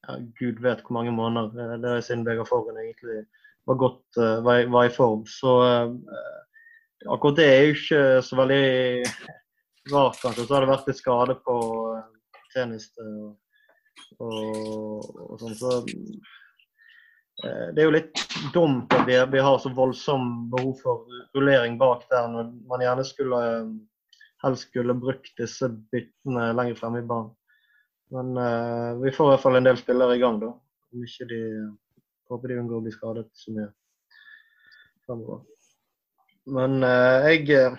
ja, 0.07 0.19
gud 0.39 0.63
vet 0.63 0.85
hvor 0.87 0.95
mange 0.99 1.15
måneder. 1.15 1.75
Det 1.83 1.91
er 1.91 2.07
siden 2.07 2.23
Vegard 2.29 2.51
Forhen 2.51 2.79
egentlig 2.79 3.25
var, 3.67 3.81
godt, 3.83 4.05
uh, 4.19 4.39
var, 4.47 4.63
var, 4.71 4.87
i 4.87 4.95
form. 4.95 5.27
Så 5.27 5.57
uh, 5.67 5.99
akkurat 7.07 7.39
det 7.39 7.47
er 7.49 7.63
jo 7.65 7.77
ikke 7.77 8.03
så 8.27 8.39
veldig 8.39 8.67
rart, 9.93 10.19
kanskje. 10.23 10.47
Så 10.47 10.55
har 10.55 10.65
det 10.65 10.73
vært 10.73 10.91
litt 10.91 11.01
skade 11.01 11.37
på 11.47 11.57
uh, 11.97 12.03
og, 14.19 14.29
og, 14.29 15.09
og 15.27 15.41
sånn. 15.41 15.57
Så 15.59 15.75
uh, 17.43 17.69
det 17.75 17.83
er 17.83 17.87
jo 17.87 17.97
litt 17.97 18.25
dumt 18.55 18.93
at 18.95 19.07
vi, 19.09 19.19
vi, 19.35 19.43
har 19.43 19.61
så 19.63 19.73
voldsom 19.75 20.51
behov 20.53 20.75
for 20.83 21.23
rullering 21.37 21.79
bak 21.81 22.07
der, 22.13 22.29
når 22.31 22.53
man 22.71 22.85
gjerne 22.85 23.07
skulle 23.09 23.43
helst 24.43 24.69
skulle 24.69 24.99
brukt 24.99 25.31
disse 25.39 25.69
byttene 25.93 26.51
lenger 26.57 26.79
fremme 26.79 27.03
i 27.03 27.07
banen. 27.07 27.31
Men 28.13 28.35
uh, 28.37 28.99
vi 29.01 29.15
får 29.15 29.31
i 29.31 29.33
hvert 29.33 29.47
fall 29.47 29.57
en 29.59 29.71
del 29.71 29.79
spillere 29.81 30.19
i 30.19 30.21
gang, 30.23 30.43
da. 30.43 30.53
Om 30.93 31.07
ikke 31.07 31.31
de 31.31 31.45
Håper 32.33 32.49
de 32.49 32.55
unngår 32.63 32.79
å 32.79 32.85
bli 32.87 32.93
skadet 32.95 33.27
så 33.37 33.53
mye. 33.53 33.67
Men 36.51 36.83
uh, 36.83 37.23
jeg 37.31 37.51
eh, 37.55 37.75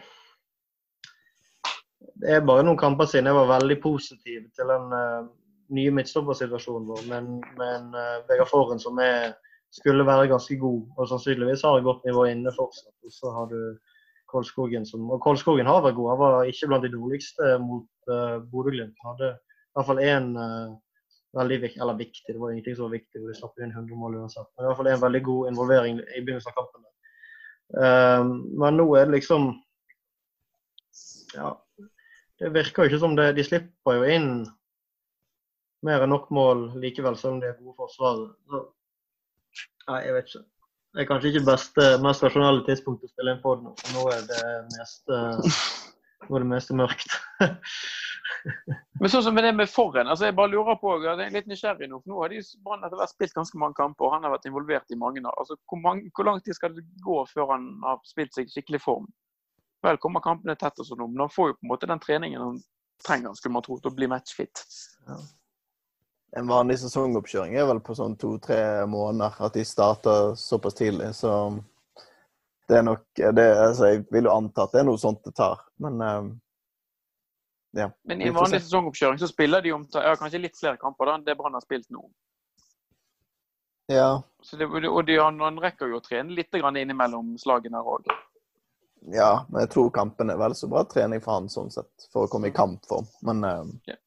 Det 2.24 2.30
er 2.32 2.46
bare 2.48 2.64
noen 2.64 2.80
kamper 2.80 3.10
siden 3.10 3.28
jeg 3.28 3.36
var 3.36 3.50
veldig 3.60 3.80
positiv 3.84 4.46
til 4.56 4.70
den 4.72 4.94
uh, 4.96 5.26
nye 5.76 5.92
midtstoppersituasjonen 5.92 6.88
vår. 6.88 7.02
Men, 7.12 7.34
med 7.60 7.98
uh, 7.98 8.22
Vegard 8.30 8.52
Forhen 8.52 8.80
som 8.80 9.02
er, 9.04 9.34
skulle 9.74 10.06
være 10.08 10.30
ganske 10.32 10.56
god, 10.62 10.86
og 10.98 11.10
sannsynligvis 11.10 11.66
har 11.68 11.80
et 11.80 11.88
godt 11.88 12.06
nivå 12.08 12.28
inne 12.32 12.54
fortsatt. 12.56 12.96
Og 13.04 13.12
så 13.12 13.34
har 13.36 13.52
du 13.52 13.60
Kolskogen 14.32 14.86
som 14.86 15.12
Og 15.12 15.20
Kolskogen 15.22 15.68
har 15.68 15.84
vært 15.84 15.98
god. 16.00 16.14
Han 16.14 16.22
var 16.22 16.48
ikke 16.50 16.70
blant 16.72 16.88
de 16.88 16.94
dårligste 16.94 17.58
mot 17.62 18.14
uh, 18.14 18.40
Bodø-Glimt. 18.54 18.96
Han 19.04 19.14
hadde 19.14 19.34
i 19.34 19.76
hvert 19.76 19.90
fall 19.90 20.02
én 20.06 20.34
veldig 21.34 21.58
viktig, 21.64 21.82
eller 21.82 21.98
viktig, 21.98 22.30
det 22.30 22.38
var 22.38 22.52
ingenting 22.54 22.76
som 22.78 22.86
var 22.86 22.92
viktig, 22.94 23.22
de 23.26 23.34
slapp 23.34 23.58
inn 23.58 23.72
100 23.74 23.98
mål 23.98 24.20
uansett. 24.22 24.46
Men 24.54 24.68
i 24.68 24.70
hvert 24.70 24.80
fall 24.80 24.90
en 24.92 25.02
veldig 25.02 25.22
god 25.26 25.48
involvering 25.50 25.98
i 25.98 26.22
begynnelsen 26.22 26.52
av 26.54 26.60
kampen. 26.60 26.84
Ehm, 27.74 28.34
men 28.60 28.78
nå 28.78 28.88
er 29.00 29.08
det 29.08 29.20
liksom 29.20 29.54
Ja. 31.34 31.56
Det 32.40 32.52
virker 32.54 32.84
jo 32.84 32.90
ikke 32.92 33.00
som 33.02 33.16
det 33.16 33.32
De 33.38 33.44
slipper 33.46 33.98
jo 33.98 34.04
inn 34.10 34.30
mer 35.84 36.04
enn 36.04 36.14
nok 36.14 36.30
mål 36.32 36.70
likevel, 36.80 37.18
selv 37.20 37.36
om 37.36 37.40
det 37.42 37.50
er 37.50 37.58
gode 37.60 37.76
forsvar. 37.76 38.20
Nei, 39.90 39.98
jeg 40.06 40.14
vet 40.16 40.30
ikke. 40.30 40.44
Det 40.94 41.02
er 41.02 41.08
kanskje 41.10 41.32
ikke 41.34 41.48
beste, 41.50 41.88
mest 42.06 42.24
rasjonelle 42.24 42.64
tidspunktet 42.68 43.10
å 43.10 43.12
spille 43.12 43.34
inn 43.34 43.42
på 43.44 43.56
nå. 43.60 43.74
Nå 43.92 44.06
er 44.14 44.22
det 44.30 44.44
meste, 44.78 45.20
nå 46.30 46.38
er 46.38 46.46
det 46.46 46.50
meste 46.54 46.78
mørkt. 46.80 47.18
Men 49.00 49.12
sånn 49.12 49.24
som 49.26 49.36
med 49.36 49.44
det 49.48 49.54
med 49.58 49.72
forhen, 49.72 50.08
altså 50.08 50.30
jeg 50.30 50.36
bare 50.38 50.52
lurer 50.54 50.78
på, 50.80 50.94
jeg 51.04 51.20
er 51.26 51.34
litt 51.34 51.50
nysgjerrig 51.50 51.90
nå, 51.92 52.00
for 52.02 52.14
nå 52.14 52.22
har 52.22 52.34
de 52.34 52.40
etter 52.40 52.98
hvert 53.00 53.12
spilt 53.12 53.36
ganske 53.36 53.60
mange 53.60 53.78
kamper, 53.80 54.08
og 54.08 54.16
han 54.16 54.28
har 54.28 54.34
vært 54.36 54.48
involvert 54.50 54.94
i 54.94 55.00
mange. 55.00 55.24
altså 55.26 55.58
hvor, 55.58 55.82
mange, 55.84 56.12
hvor 56.16 56.30
lang 56.30 56.40
tid 56.46 56.58
skal 56.58 56.76
det 56.76 56.86
gå 57.04 57.18
før 57.34 57.56
han 57.56 57.70
har 57.84 58.02
spilt 58.08 58.36
seg 58.38 58.52
skikkelig 58.52 58.82
form? 58.84 59.10
Vel 59.84 60.00
kommer 60.00 60.24
kampene 60.24 60.56
tett 60.56 60.80
og 60.80 60.88
sånn, 60.88 61.04
men 61.06 61.26
han 61.26 61.34
får 61.34 61.52
jo 61.52 61.58
på 61.58 61.66
en 61.68 61.74
måte 61.74 61.90
den 61.92 62.04
treningen 62.04 62.42
han 62.42 62.60
trenger, 63.04 63.34
skulle 63.36 63.58
man 63.58 63.66
tro, 63.66 63.80
til 63.80 63.92
å 63.92 63.98
bli 63.98 64.08
matchfit. 64.08 64.64
Ja. 65.10 65.20
En 66.40 66.48
vanlig 66.50 66.80
sesongoppkjøring 66.82 67.58
er 67.60 67.68
vel 67.70 67.82
på 67.84 67.94
sånn 67.98 68.16
to-tre 68.18 68.88
måneder, 68.90 69.36
at 69.46 69.54
de 69.54 69.66
starter 69.68 70.32
såpass 70.40 70.80
tidlig. 70.80 71.12
Så 71.14 71.30
det 72.72 72.80
er 72.80 72.88
nok 72.88 73.04
det, 73.14 73.46
altså 73.60 73.92
Jeg 73.92 74.06
vil 74.10 74.30
jo 74.30 74.34
anta 74.34 74.66
at 74.66 74.74
det 74.74 74.82
er 74.82 74.88
noe 74.88 75.02
sånt 75.02 75.22
det 75.28 75.36
tar. 75.38 75.62
Men 75.84 76.02
uh, 76.02 76.32
ja. 77.78 77.90
Men 78.06 78.22
i 78.22 78.28
en 78.30 78.38
vanlig 78.38 78.62
sesongoppkjøring 78.62 79.22
så 79.22 79.30
spiller 79.30 79.64
de 79.66 79.74
om 79.74 79.88
ja, 79.94 80.14
kanskje 80.20 80.44
litt 80.44 80.60
flere 80.60 80.78
kamper 80.82 81.10
da 81.10 81.18
enn 81.18 81.26
det 81.26 81.38
Brann 81.40 81.58
har 81.58 81.66
spilt 81.66 81.90
nå. 81.94 82.06
Ja. 83.92 84.22
Det, 84.52 84.68
og 84.68 85.02
de, 85.08 85.18
han 85.20 85.60
rekker 85.60 85.92
jo 85.92 86.00
å 86.00 86.04
trene 86.06 86.36
litt 86.38 86.54
innimellom 86.54 87.34
slagene 87.42 87.82
her 87.82 87.98
òg. 87.98 88.14
Ja, 89.12 89.46
men 89.50 89.66
jeg 89.66 89.74
tror 89.74 89.90
kampen 89.92 90.32
er 90.32 90.40
vel 90.40 90.56
så 90.56 90.70
bra 90.72 90.86
trening 90.88 91.20
for 91.24 91.36
han 91.36 91.50
sånn 91.52 91.74
sett, 91.74 92.08
for 92.14 92.24
å 92.24 92.32
komme 92.32 92.54
i 92.54 92.56
kampform. 92.56 93.10
Men 93.28 93.44
uh, 93.44 93.66
ja. 93.90 93.98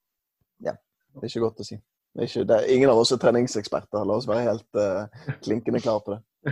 Det 1.16 1.24
er 1.24 1.32
ikke 1.32 1.46
godt 1.46 1.62
å 1.64 1.64
si. 1.64 1.78
Det 2.12 2.22
er 2.22 2.28
ikke, 2.28 2.44
det 2.48 2.56
er, 2.56 2.70
ingen 2.74 2.90
av 2.92 2.98
oss 3.00 3.12
er 3.14 3.20
treningseksperter. 3.20 4.04
La 4.04 4.18
oss 4.20 4.28
være 4.28 4.50
helt 4.50 4.80
uh, 4.80 5.32
klinkende 5.44 5.80
klare 5.80 6.02
på 6.04 6.12
det. 6.16 6.50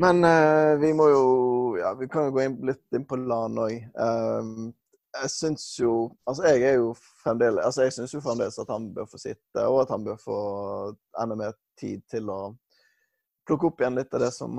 Men 0.00 0.24
uh, 0.24 0.80
vi 0.80 0.94
må 0.96 1.10
jo 1.12 1.24
Ja, 1.76 1.92
vi 1.94 2.08
kan 2.08 2.28
jo 2.28 2.32
gå 2.34 2.40
inn, 2.46 2.54
litt 2.64 2.96
inn 2.96 3.04
på 3.08 3.18
LAN 3.20 3.60
òg. 3.60 3.74
Um, 4.00 4.70
jeg 5.16 5.30
syns 5.32 5.64
jo 5.80 5.92
Altså, 6.28 6.44
jeg 6.50 6.62
er 6.68 6.76
jo 6.80 6.92
fremdeles 7.22 7.64
Altså, 7.64 7.86
jeg 7.86 7.94
syns 7.96 8.14
jo 8.14 8.20
fremdeles 8.24 8.58
at 8.60 8.70
han 8.72 8.90
bør 8.94 9.08
få 9.10 9.20
sitte, 9.22 9.64
og 9.64 9.82
at 9.82 9.92
han 9.94 10.04
bør 10.04 10.20
få 10.20 10.38
enda 11.22 11.38
mer 11.38 11.56
tid 11.80 12.02
til 12.10 12.30
å 12.30 12.40
plukke 13.48 13.70
opp 13.70 13.80
igjen 13.80 13.96
litt 13.96 14.14
av 14.14 14.26
det 14.26 14.32
som 14.36 14.58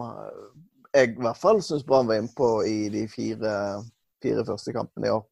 jeg 0.96 1.12
i 1.14 1.22
hvert 1.22 1.38
fall 1.38 1.60
syns 1.62 1.86
Brann 1.86 2.08
var 2.10 2.18
innpå 2.18 2.48
i 2.66 2.90
de 2.90 3.04
fire, 3.12 3.52
fire, 4.24 4.46
første 4.48 4.74
kampene 4.74 5.10
i 5.10 5.12
år. 5.14 5.26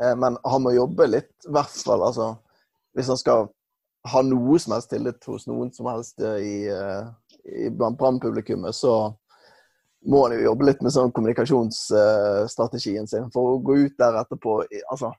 Eh, 0.00 0.14
men 0.16 0.38
han 0.44 0.62
må 0.64 0.72
jobbe 0.72 1.10
litt, 1.10 1.34
i 1.44 1.52
hvert 1.52 1.74
fall. 1.84 2.04
Altså, 2.06 2.30
hvis 2.96 3.10
han 3.12 3.20
skal 3.20 3.50
ha 4.12 4.22
noe 4.26 4.58
som 4.58 4.74
helst 4.74 4.90
tillit 4.90 5.28
hos 5.28 5.46
noen 5.46 5.70
som 5.74 5.90
helst 5.90 6.22
i, 6.24 6.54
eh, 6.72 7.10
i 7.44 7.68
blant 7.70 8.00
Brann-publikummet, 8.00 8.74
så 8.74 9.12
må 10.04 10.24
han 10.26 10.36
jo 10.36 10.46
jobbe 10.48 10.66
litt 10.66 10.82
med 10.82 10.94
sånn 10.94 11.12
kommunikasjonsstrategien 11.14 13.08
sin. 13.10 13.28
For 13.34 13.54
å 13.54 13.62
gå 13.62 13.76
ut 13.86 13.98
der 14.00 14.18
etterpå 14.22 14.62
altså, 14.90 15.12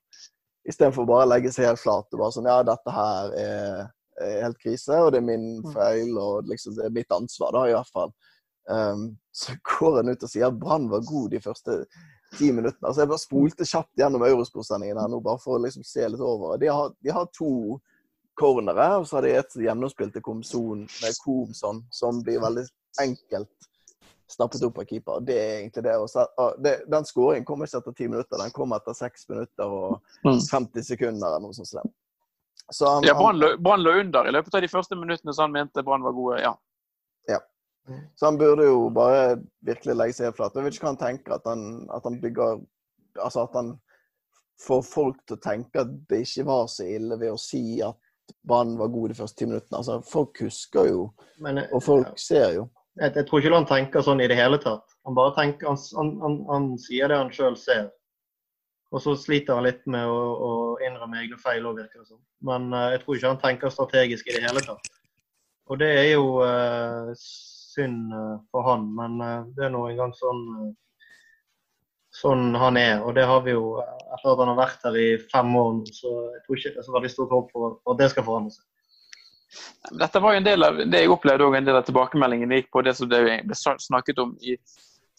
Istedenfor 0.64 1.08
bare 1.08 1.26
å 1.26 1.28
legge 1.28 1.52
seg 1.52 1.68
helt 1.68 1.82
flat 1.82 2.08
og 2.16 2.22
bare 2.22 2.32
sånn 2.32 2.48
Ja, 2.48 2.62
dette 2.64 2.92
her 2.96 3.34
er, 3.40 3.82
er 4.24 4.38
helt 4.46 4.60
krise, 4.62 4.96
og 4.96 5.12
det 5.12 5.20
er 5.20 5.26
min 5.28 5.48
mm. 5.60 5.74
feil, 5.76 6.14
og 6.20 6.48
liksom, 6.48 6.78
det 6.78 6.86
er 6.88 6.96
mitt 6.96 7.12
ansvar, 7.12 7.52
da, 7.56 7.66
i 7.68 7.76
hvert 7.76 7.92
fall. 7.92 8.14
Um, 8.72 9.10
så 9.36 9.58
går 9.68 9.98
han 10.00 10.14
ut 10.14 10.24
og 10.24 10.32
sier 10.32 10.48
at 10.48 10.60
Brann 10.60 10.88
var 10.92 11.04
god 11.04 11.34
de 11.34 11.42
første 11.44 11.82
ti 12.38 12.52
minuttene. 12.56 12.88
Altså 12.88 13.04
Jeg 13.04 13.12
bare 13.12 13.26
spolte 13.26 13.68
kjapt 13.68 14.00
gjennom 14.00 14.24
Eurosport-sendingen 14.24 15.02
her 15.02 15.12
nå, 15.12 15.20
bare 15.26 15.42
for 15.44 15.58
å 15.58 15.66
liksom 15.66 15.84
se 15.88 16.08
litt 16.08 16.24
over. 16.24 16.56
De 16.62 16.72
har, 16.72 16.96
de 17.04 17.12
har 17.12 17.28
to 17.36 17.52
cornere, 18.40 18.88
og 19.02 19.10
så 19.10 19.20
har 19.20 19.28
de 19.28 19.36
et 19.42 19.60
gjennomspilt 19.68 20.16
til 20.16 20.24
Komson 20.26 20.88
med 20.88 21.20
Komson, 21.26 21.84
som 21.92 22.24
blir 22.24 22.40
veldig 22.42 22.64
enkelt 23.04 23.73
snappet 24.32 24.64
opp 24.64 24.78
av 24.80 24.88
keeper. 24.90 25.24
Det 25.28 25.38
er 25.40 25.56
egentlig 25.60 25.84
det. 25.84 25.96
Og 25.98 26.62
det 26.64 26.76
den 26.92 27.06
skåringen 27.08 27.46
kommer 27.48 27.70
ikke 27.70 27.82
etter 27.82 27.98
ti 27.98 28.08
minutter, 28.08 28.40
den 28.42 28.54
kommer 28.56 28.82
etter 28.82 28.98
seks 28.98 29.28
minutter 29.30 29.70
og 29.70 30.00
50 30.24 30.80
mm. 30.80 30.84
sekunder 30.88 31.28
eller 31.28 31.44
noe 31.46 31.58
sånt. 31.58 31.94
Så 32.72 32.90
han, 32.90 33.04
ja, 33.04 33.16
Brann 33.18 33.84
lå 33.84 33.98
under 34.00 34.28
i 34.28 34.32
løpet 34.32 34.56
av 34.56 34.64
de 34.64 34.72
første 34.72 34.96
minuttene, 34.96 35.34
så 35.34 35.46
han 35.46 35.56
mente 35.56 35.84
Brann 35.84 36.06
var 36.06 36.16
gode. 36.16 36.42
ja. 36.42 36.54
Ja. 37.28 37.40
Så 38.16 38.26
han 38.26 38.38
burde 38.38 38.66
jo 38.66 38.90
bare 38.96 39.42
virkelig 39.68 39.96
legge 39.96 40.16
seg 40.16 40.30
helt 40.30 40.38
flat. 40.38 40.56
Jeg 40.56 40.66
vet 40.66 40.78
ikke 40.78 40.88
hva 40.88 40.94
han 40.94 41.02
tenker, 41.02 41.36
at 41.36 41.50
han, 41.50 41.66
at 41.92 42.06
han 42.08 42.22
bygger 42.22 42.64
Altså 43.22 43.44
at 43.44 43.54
han 43.54 43.76
får 44.64 44.80
folk 44.88 45.20
til 45.28 45.38
å 45.38 45.42
tenke 45.44 45.84
at 45.84 45.92
det 46.10 46.24
ikke 46.24 46.48
var 46.48 46.64
så 46.72 46.88
ille 46.90 47.14
ved 47.22 47.30
å 47.30 47.38
si 47.38 47.78
at 47.86 48.00
Brann 48.48 48.72
var 48.80 48.90
god 48.90 49.12
de 49.12 49.18
første 49.20 49.38
ti 49.38 49.46
minuttene. 49.46 49.78
Altså, 49.78 50.00
folk 50.08 50.40
husker 50.42 50.88
jo, 50.90 51.04
Men, 51.44 51.62
og 51.70 51.84
folk 51.84 52.08
ja. 52.08 52.16
ser 52.18 52.56
jo. 52.58 52.64
Jeg, 53.02 53.14
jeg, 53.16 53.26
tror 53.26 53.42
ikke 53.42 53.56
han 53.56 53.70
tenker 53.70 54.06
sånn 54.06 54.22
i 54.22 54.30
det 54.30 54.38
hele 54.38 54.60
tatt. 54.62 54.86
Han 55.08 55.18
bare 55.18 55.34
tenker, 55.38 55.72
han, 55.72 56.12
han, 56.22 56.40
han 56.50 56.68
sier 56.82 57.10
det 57.10 57.18
han 57.18 57.32
sjøl 57.34 57.58
ser. 57.58 57.88
Og 58.94 59.02
så 59.02 59.16
sliter 59.18 59.58
han 59.58 59.66
litt 59.66 59.82
med 59.90 60.06
å, 60.06 60.20
å 60.48 60.52
innrømme 60.86 61.24
egne 61.24 61.40
feil 61.42 61.66
òg, 61.66 61.80
virker 61.82 62.04
det 62.04 62.12
som. 62.12 62.20
Men 62.46 62.70
uh, 62.76 62.92
jeg 62.94 63.02
tror 63.02 63.18
ikke 63.18 63.32
han 63.32 63.42
tenker 63.42 63.74
strategisk 63.74 64.30
i 64.30 64.38
det 64.38 64.44
hele 64.46 64.62
tatt. 64.66 64.92
Og 65.72 65.80
det 65.82 65.90
er 65.98 66.10
jo 66.12 66.44
uh, 66.46 67.10
synd 67.18 68.14
uh, 68.14 68.38
for 68.54 68.68
han, 68.68 68.86
men 68.94 69.18
det 69.58 69.66
er 69.66 69.74
nå 69.74 69.88
engang 69.90 70.14
sånn, 70.18 70.44
sånn 72.14 72.52
han 72.62 72.78
er. 72.78 73.00
Og 73.02 73.18
det 73.18 73.26
har 73.26 73.42
vi 73.48 73.56
jo 73.56 73.80
etter 73.82 74.30
at 74.30 74.44
han 74.44 74.52
har 74.54 74.60
vært 74.60 74.86
her 74.86 75.00
i 75.00 75.08
fem 75.32 75.56
år 75.58 75.82
så 75.90 76.12
jeg 76.36 76.44
tror 76.46 76.60
ikke 76.60 76.76
det 76.76 76.82
er 76.84 76.88
så 76.88 76.94
veldig 76.94 77.12
stort 77.16 77.34
håp 77.34 77.50
for 77.56 77.80
at 77.90 78.02
det 78.04 78.12
skal 78.14 78.28
forandre 78.28 78.54
seg. 78.54 78.66
Dette 80.00 80.22
var 80.24 80.34
jo 80.34 80.42
en 80.42 80.48
del 80.48 80.66
av 80.66 80.80
det 80.80 81.04
jeg 81.04 81.12
opplevde 81.14 81.46
også 81.48 81.60
en 81.60 81.68
del 81.68 81.80
av 81.80 81.86
tilbakemeldingen 81.88 82.56
gikk 82.58 82.72
på 82.74 82.84
det 82.86 82.96
som 82.98 83.10
det 83.12 83.22
ble 83.26 83.58
snakket 83.58 84.22
om 84.24 84.34
i, 84.42 84.56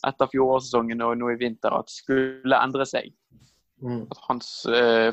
etter 0.05 0.31
fjorårssesongen 0.33 1.05
og 1.05 1.19
nå 1.21 1.31
i 1.33 1.39
vinter, 1.41 1.75
at 1.75 1.93
skulle 1.93 2.59
endre 2.61 2.87
seg. 2.89 3.13
Mm. 3.85 4.05
At 4.11 4.21
hans, 4.29 4.51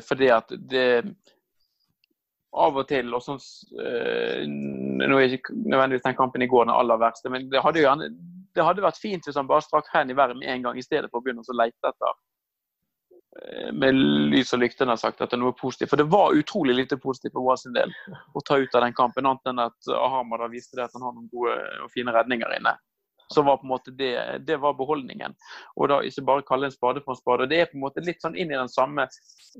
fordi 0.06 0.28
at 0.32 0.52
det 0.70 0.86
av 2.52 2.76
og 2.76 2.88
til 2.88 3.08
og 3.16 3.22
sånn 3.24 3.40
øh, 3.80 4.42
Nå 4.44 5.18
er 5.18 5.36
ikke 5.36 5.54
nødvendigvis 5.56 6.04
den 6.04 6.18
kampen 6.18 6.44
i 6.44 6.50
går 6.50 6.66
den 6.68 6.74
aller 6.74 7.00
verste, 7.00 7.32
men 7.32 7.48
det 7.52 7.62
hadde, 7.64 7.80
jo, 7.84 7.94
det 8.52 8.66
hadde 8.66 8.84
vært 8.84 9.00
fint 9.00 9.26
hvis 9.26 9.38
han 9.40 9.48
bare 9.48 9.64
strakk 9.64 9.88
hendene 9.94 10.14
i 10.14 10.20
været 10.20 10.38
med 10.38 10.52
en 10.52 10.68
gang, 10.68 10.78
i 10.78 10.84
stedet 10.84 11.10
for 11.10 11.20
å 11.20 11.24
begynne 11.24 11.44
å 11.44 11.58
lete 11.58 11.92
etter 11.92 12.18
med 13.72 13.96
lys 14.32 14.52
og 14.52 14.60
lykte 14.60 14.84
har 14.84 14.98
sagt 15.00 15.22
at 15.22 15.30
det 15.30 15.38
er 15.38 15.40
noe 15.40 15.56
positivt. 15.56 15.88
For 15.90 16.00
det 16.00 16.10
var 16.12 16.36
utrolig 16.36 16.74
lite 16.76 16.98
positivt 17.00 17.36
for 17.38 17.56
sin 17.60 17.76
del 17.76 17.92
å 18.36 18.42
ta 18.44 18.58
ut 18.60 18.74
av 18.76 18.84
den 18.84 18.96
kampen, 18.96 19.28
annet 19.28 19.52
enn 19.52 19.62
at 19.64 19.92
Ahmad 19.96 20.44
viste 20.52 20.76
det 20.76 20.84
at 20.86 20.96
han 20.98 21.06
har 21.06 21.14
noen 21.16 21.30
gode 21.32 21.56
og 21.84 21.92
fine 21.94 22.12
redninger 22.14 22.58
inne 22.58 22.76
så 23.32 23.42
var 23.42 23.56
på 23.56 23.62
en 23.62 23.68
måte 23.68 23.90
det, 23.90 24.38
det 24.46 24.56
var 24.56 24.74
beholdningen. 24.76 25.34
Og 25.76 25.88
da 25.88 26.00
ikke 26.04 26.24
bare 26.28 26.46
kalle 26.46 26.68
en 26.68 26.74
spade 26.74 27.02
for 27.04 27.14
en 27.14 27.20
spade. 27.20 27.46
og 27.46 27.50
Det 27.50 27.60
er 27.60 27.70
på 27.70 27.78
en 27.78 27.84
måte 27.84 28.04
litt 28.04 28.22
sånn 28.22 28.36
inn 28.36 28.52
i 28.52 28.58
den 28.58 28.68
samme 28.68 29.06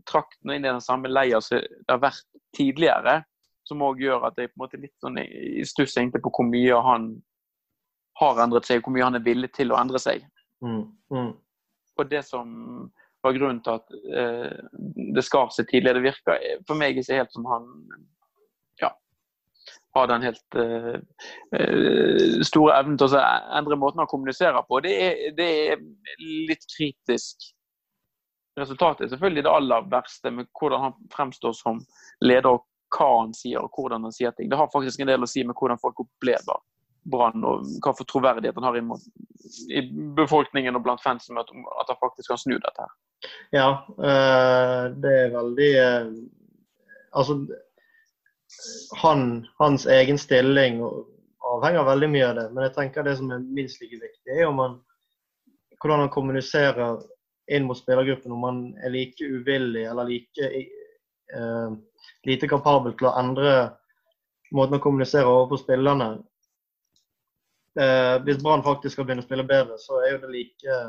trakten 0.08 0.50
og 0.50 0.56
inn 0.56 0.66
i 0.66 0.70
den 0.70 0.84
samme 0.84 1.10
leia 1.10 1.40
som 1.40 1.62
det 1.62 1.88
har 1.88 2.02
vært 2.02 2.26
tidligere. 2.56 3.22
Som 3.68 3.84
òg 3.86 4.02
gjør 4.02 4.26
at 4.28 4.38
jeg 4.38 4.50
på 4.50 4.58
en 4.58 4.64
måte 4.64 4.80
litt 4.82 4.96
sånn 5.00 5.20
i 5.22 5.64
stuss 5.68 5.96
egentlig 5.96 6.22
på 6.24 6.32
hvor 6.34 6.48
mye 6.48 6.80
han 6.84 7.12
har 8.20 8.42
endret 8.44 8.68
seg, 8.68 8.82
hvor 8.82 8.94
mye 8.94 9.06
han 9.06 9.16
er 9.16 9.24
villig 9.24 9.52
til 9.56 9.72
å 9.72 9.78
endre 9.80 10.00
seg. 10.02 10.26
Mm, 10.62 10.84
mm. 11.14 11.30
Og 11.98 12.10
det 12.10 12.24
som 12.26 12.50
var 13.22 13.36
grunnen 13.36 13.62
til 13.62 13.78
at 13.78 13.96
eh, 14.18 14.56
det 15.16 15.24
skar 15.26 15.52
seg 15.54 15.68
tidligere, 15.70 16.00
det 16.00 16.10
virker 16.10 16.46
for 16.68 16.78
meg 16.78 16.98
ikke 16.98 17.20
helt 17.20 17.34
som 17.34 17.46
han 17.50 17.68
har 19.94 20.06
den 20.06 20.22
helt 20.22 20.54
eh, 20.54 21.00
store 22.46 22.76
evnen 22.80 22.96
til 22.98 23.12
å 23.12 23.24
endre 23.58 23.76
måten 23.76 24.00
han 24.00 24.10
kommuniserer 24.10 24.64
på. 24.68 24.80
Det 24.84 24.92
er, 25.06 25.20
det 25.36 25.48
er, 25.72 25.82
litt 26.48 26.64
kritisk. 26.76 27.50
Resultatet 28.58 29.06
er 29.06 29.12
selvfølgelig 29.12 29.44
det 29.46 29.52
aller 29.52 29.88
verste, 29.92 30.32
med 30.32 30.48
hvordan 30.58 30.86
han 30.86 30.98
fremstår 31.12 31.56
som 31.56 31.80
leder, 32.24 32.54
og 32.54 32.66
hva 32.92 33.10
han 33.22 33.32
sier 33.36 33.64
og 33.64 33.76
hvordan 33.76 34.08
han 34.08 34.12
sier 34.12 34.32
ting. 34.36 34.50
Det 34.52 34.60
har 34.60 34.72
faktisk 34.72 35.00
en 35.00 35.12
del 35.12 35.24
å 35.24 35.28
si 35.28 35.44
med 35.44 35.56
hvordan 35.56 35.80
folk 35.80 36.04
opplever 36.04 36.60
Brann, 37.12 37.44
og 37.44 37.64
hva 37.82 37.92
for 37.98 38.06
troverdighet 38.08 38.56
han 38.60 38.68
har 38.68 38.76
i, 38.78 39.80
befolkningen 40.16 40.76
og 40.78 40.84
blant 40.84 41.02
fansen 41.02 41.40
at 41.40 41.48
han 41.50 41.98
faktisk 42.00 42.30
kan 42.30 42.40
snu 42.40 42.54
dette. 42.54 42.84
her. 42.84 42.92
Ja, 43.54 43.68
uh, 43.98 44.84
det 45.02 45.12
er 45.24 45.34
veldig 45.34 45.72
Altså 47.12 47.36
han, 49.02 49.46
hans 49.60 49.86
egen 49.86 50.18
stilling 50.18 50.80
avhenger 51.42 51.84
veldig 51.84 52.08
mye 52.10 52.28
av 52.28 52.38
det. 52.38 52.46
Men 52.52 52.66
jeg 52.66 52.74
tenker 52.76 53.06
det 53.06 53.16
som 53.18 53.30
er 53.32 53.44
minst 53.44 53.80
like 53.82 53.98
viktig, 54.00 54.32
er 54.32 54.48
om 54.48 54.60
han, 54.62 54.78
hvordan 55.82 56.04
han 56.04 56.12
kommuniserer 56.14 57.02
inn 57.52 57.66
mot 57.68 57.78
spillergruppen. 57.78 58.32
Om 58.32 58.48
han 58.48 58.60
er 58.84 58.94
like 58.94 59.28
uvillig 59.28 59.86
eller 59.90 60.08
like 60.08 60.50
uh, 61.36 61.72
lite 62.28 62.50
kapabel 62.50 62.96
til 62.96 63.10
å 63.10 63.16
endre 63.20 63.54
måten 64.52 64.78
å 64.78 64.84
kommunisere 64.84 65.28
overfor 65.28 65.62
spillerne. 65.64 66.14
Uh, 67.78 68.20
hvis 68.26 68.40
Brann 68.42 68.64
faktisk 68.64 68.96
skal 68.96 69.08
begynne 69.08 69.24
å 69.24 69.26
spille 69.28 69.48
bedre, 69.48 69.78
så 69.80 70.02
er 70.02 70.14
jo 70.14 70.22
det 70.26 70.34
like 70.34 70.80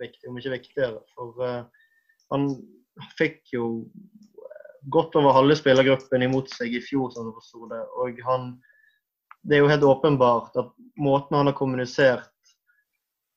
viktig, 0.00 0.28
om 0.30 0.38
ikke 0.38 0.54
viktigere. 0.56 1.00
For 1.16 1.40
uh, 1.42 1.88
han 2.34 2.48
fikk 3.18 3.54
jo 3.54 3.68
godt 4.92 5.16
over 5.16 5.34
halve 5.36 5.56
spillergruppen 5.58 6.26
imot 6.26 6.52
seg 6.52 6.74
i 6.76 6.82
fjor, 6.84 7.10
som 7.12 7.28
jeg 7.28 7.36
forsto 7.38 7.68
det. 7.72 7.82
Og 8.00 8.22
han 8.28 8.54
Det 9.44 9.58
er 9.58 9.60
jo 9.60 9.68
helt 9.68 9.82
åpenbart 9.84 10.54
at 10.56 10.70
måten 10.96 11.36
han 11.36 11.46
har 11.46 11.56
kommunisert 11.56 12.30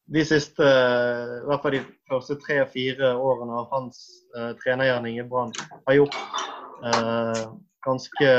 de 0.08 0.24
siste, 0.24 0.64
i 0.64 1.48
hvert 1.50 1.62
fall 1.62 1.76
de 1.76 1.82
første 2.08 2.38
tre-fire 2.40 3.10
årene 3.20 3.58
av 3.60 3.68
hans 3.74 3.98
uh, 4.38 4.54
trenergjerning 4.62 5.18
i 5.20 5.26
Brann, 5.28 5.52
har 5.84 5.98
gjort 5.98 6.16
uh, 6.80 7.42
ganske 7.84 8.30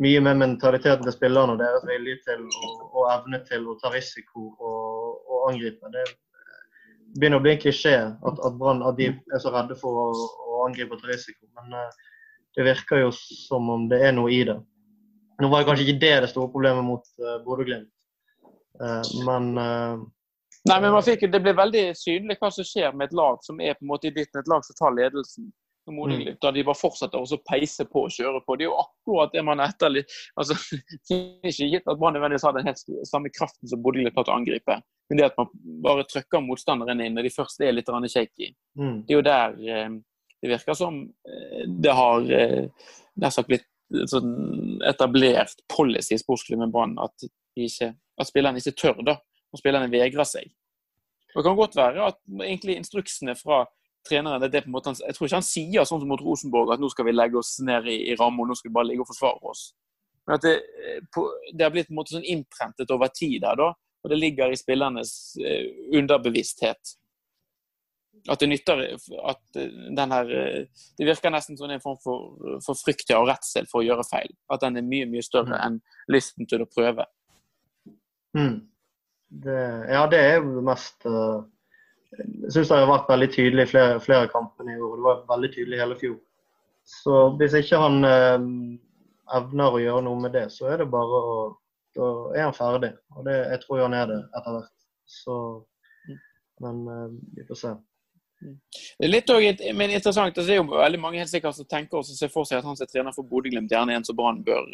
mye 0.00 0.20
med 0.24 0.40
mentaliteten 0.40 1.04
til 1.04 1.14
spillerne 1.14 1.54
og 1.54 1.60
deres 1.60 1.84
vilje 1.84 2.16
til 2.24 2.46
og, 2.48 3.04
evne 3.12 3.42
til 3.44 3.68
å 3.68 3.76
ta 3.82 3.92
risiko 3.92 4.48
og, 4.56 5.20
og 5.28 5.50
angripe. 5.52 5.92
Det 5.92 6.06
begynner 7.14 7.40
å 7.40 7.44
bli 7.44 7.54
en 7.54 7.62
klisjé 7.62 7.94
at, 8.04 8.40
at 8.46 8.58
Brann 8.58 8.82
er 8.84 9.42
så 9.42 9.52
redde 9.54 9.76
for 9.78 10.00
å, 10.02 10.06
å 10.14 10.64
angripe 10.66 10.98
et 10.98 11.08
risiko. 11.12 11.46
Men 11.58 11.76
uh, 11.78 12.14
det 12.56 12.66
virker 12.68 13.04
jo 13.04 13.12
som 13.14 13.70
om 13.70 13.88
det 13.90 14.02
er 14.06 14.14
noe 14.16 14.32
i 14.32 14.42
det. 14.46 14.58
Nå 15.42 15.50
var 15.50 15.62
det 15.62 15.68
kanskje 15.70 15.86
ikke 15.88 16.02
det 16.02 16.14
det 16.24 16.30
store 16.30 16.52
problemet 16.52 16.86
mot 16.86 17.06
uh, 17.22 17.38
Bodø-Glimt, 17.46 17.90
uh, 18.82 19.02
men 19.26 19.54
Nei, 20.64 20.78
men 20.80 20.94
fikk, 21.04 21.26
Det 21.28 21.42
blir 21.44 21.56
veldig 21.58 21.82
synlig 21.98 22.38
hva 22.40 22.48
som 22.54 22.64
skjer 22.64 22.94
med 22.96 23.10
et 23.10 23.18
lag 23.18 23.36
som 23.44 23.58
er 23.60 23.74
på 23.76 23.84
en 23.84 23.90
måte 23.90 24.08
i 24.08 24.14
dytten, 24.14 24.40
et 24.40 24.48
lag 24.48 24.64
som 24.64 24.76
tar 24.78 24.94
ledelsen. 24.96 25.50
Mm. 25.84 26.36
Da 26.40 26.50
de 26.54 26.62
bare 26.64 26.78
fortsetter 26.78 27.20
å 27.20 27.38
peise 27.44 27.84
på 27.84 28.06
og 28.06 28.14
kjøre 28.14 28.40
på. 28.46 28.56
Det 28.56 28.64
er 28.64 28.70
jo 28.70 28.78
akkurat 28.80 29.34
det 29.34 29.42
man 29.44 29.60
etterlyser. 29.60 30.22
Altså, 30.40 30.56
det 31.10 31.18
er 31.18 31.50
ikke 31.50 31.68
gitt 31.74 31.90
at 31.90 32.00
Brann 32.00 32.16
nødvendigvis 32.16 32.46
har 32.48 32.56
den 32.56 32.70
helt 32.70 32.80
samme 33.10 33.32
kraften 33.34 33.68
som 33.68 33.82
Bodø-Glimt 33.84 34.16
har 34.16 34.24
til 34.24 34.32
å 34.32 34.38
angripe. 34.38 34.78
Men 35.10 35.20
det 35.20 35.28
at 35.28 35.38
man 35.40 35.52
bare 35.84 36.06
trykker 36.08 36.44
motstanderen 36.44 37.02
inn 37.04 37.18
når 37.18 37.28
de 37.28 37.34
først 37.34 37.60
er 37.60 37.76
litt 37.76 37.92
shaky, 38.08 38.54
mm. 38.80 39.04
det 39.04 39.12
er 39.12 39.18
jo 39.18 39.26
der 39.26 39.58
eh, 39.68 39.98
det 40.44 40.50
virker 40.50 40.76
som 40.76 41.02
eh, 41.28 41.62
det 41.68 41.92
har 41.96 42.32
eh, 42.32 43.44
blitt 43.48 43.68
sånn 44.10 44.80
etablert 44.88 45.60
policy 45.72 46.16
i 46.16 46.20
sportsklubben 46.20 46.72
Brann 46.72 46.96
at, 47.00 47.28
at 47.28 48.28
spillerne 48.28 48.60
ikke 48.60 48.76
tør 48.80 49.00
da 49.04 49.18
og 49.54 49.60
spillerne 49.60 49.92
vegrer 49.92 50.26
seg. 50.26 50.50
Og 51.34 51.40
Det 51.40 51.48
kan 51.48 51.58
godt 51.58 51.76
være 51.78 52.08
at 52.10 52.18
egentlig 52.42 52.76
instruksene 52.78 53.34
fra 53.38 53.64
treneren 54.06 54.42
det 54.42 54.60
er 54.60 54.66
på 54.66 54.70
en 54.70 54.76
måte, 54.76 54.94
Jeg 55.00 55.16
tror 55.16 55.28
ikke 55.28 55.40
han 55.40 55.46
sier 55.46 55.86
sånn 55.88 56.02
som 56.02 56.10
mot 56.10 56.22
Rosenborg 56.22 56.74
at 56.74 56.82
nå 56.82 56.90
skal 56.92 57.08
vi 57.08 57.14
legge 57.14 57.40
oss 57.40 57.56
ned 57.64 57.88
i, 57.90 57.98
i 58.12 58.18
rammen 58.20 58.44
og 58.44 58.52
nå 58.52 58.58
skal 58.58 58.70
vi 58.70 58.76
bare 58.78 58.90
ligge 58.90 59.04
og 59.04 59.10
forsvare 59.10 59.52
oss. 59.52 59.70
Men 60.26 60.36
at 60.38 60.44
det, 60.44 60.54
på, 61.12 61.24
det 61.52 61.66
har 61.66 61.72
blitt 61.72 61.88
på 61.90 61.94
en 61.94 62.00
måte 62.00 62.16
sånn 62.16 62.28
innprentet 62.28 62.92
over 62.94 63.12
tid 63.12 63.44
her, 63.44 63.58
da. 63.60 63.72
Og 64.04 64.12
det 64.12 64.20
ligger 64.20 64.52
i 64.52 64.60
spillernes 64.60 65.14
uh, 65.40 65.96
underbevissthet. 65.96 66.94
At 68.30 68.40
det 68.40 68.48
nytter 68.48 68.80
at 69.28 69.40
den 69.52 70.12
her 70.14 70.28
Det 70.96 71.04
virker 71.04 71.32
nesten 71.34 71.58
som 71.58 71.68
en 71.68 71.82
form 71.82 71.98
for, 72.00 72.38
for 72.64 72.78
frykt 72.78 73.10
og 73.12 73.26
redsel 73.28 73.66
for 73.68 73.82
å 73.82 73.84
gjøre 73.84 74.06
feil. 74.08 74.32
At 74.52 74.62
den 74.64 74.80
er 74.80 74.86
mye, 74.86 75.08
mye 75.10 75.24
større 75.24 75.52
mm. 75.52 75.60
enn 75.60 75.80
lysten 76.12 76.48
til 76.48 76.64
å 76.64 76.68
prøve. 76.70 77.04
Mm. 78.36 78.62
Det, 79.44 79.58
ja, 79.90 80.06
det 80.08 80.20
er 80.22 80.38
jo 80.38 80.54
det 80.56 80.64
mest 80.70 81.04
uh, 81.10 81.44
Jeg 82.18 82.52
syns 82.54 82.70
det 82.70 82.78
har 82.78 82.90
vært 82.90 83.10
veldig 83.10 83.28
tydelig 83.32 83.66
i 83.66 83.70
flere, 83.70 84.00
flere 84.02 84.30
kamper 84.32 84.68
i 84.70 84.78
år. 84.78 84.96
Det 84.96 85.06
var 85.06 85.22
veldig 85.30 85.50
tydelig 85.54 85.80
hele 85.80 85.98
fjor. 86.00 86.16
Så 86.84 87.20
hvis 87.40 87.56
ikke 87.58 87.80
han 87.80 88.04
eh, 88.08 88.48
evner 89.38 89.76
å 89.76 89.80
gjøre 89.80 90.04
noe 90.04 90.20
med 90.26 90.34
det, 90.36 90.48
så 90.52 90.68
er 90.72 90.82
det 90.82 90.90
bare 90.92 91.20
å 91.20 91.36
Da 91.94 92.06
er 92.34 92.42
han 92.42 92.54
ferdig. 92.56 92.90
Og 93.14 93.22
det, 93.22 93.34
jeg 93.52 93.60
tror 93.62 93.84
han 93.84 93.92
er 93.94 94.08
det 94.10 94.20
etter 94.34 94.56
hvert. 94.56 94.72
Så 95.06 95.34
Men 96.62 96.86
eh, 96.90 97.10
vi 97.36 97.44
får 97.46 97.60
se. 97.60 97.74
Det 98.44 99.06
er 99.06 99.12
litt 99.12 99.30
også, 99.30 99.72
men 99.78 99.92
interessant, 99.94 100.36
det 100.36 100.52
er 100.52 100.58
jo 100.58 100.66
veldig 100.68 101.00
mange 101.00 101.20
helt 101.22 101.30
sikkert 101.30 101.56
som 101.56 101.68
tenker 101.70 102.00
og 102.00 102.06
ser 102.06 102.32
for 102.32 102.48
seg 102.48 102.58
at 102.58 102.66
han 102.66 102.76
som 102.76 102.84
er 102.84 102.90
trener 102.90 103.14
for 103.14 103.26
Bodø-Glimt, 103.30 103.72
gjerne 103.72 103.94
en 103.96 104.04
som 104.04 104.16
Brann 104.18 104.42
bør, 104.44 104.66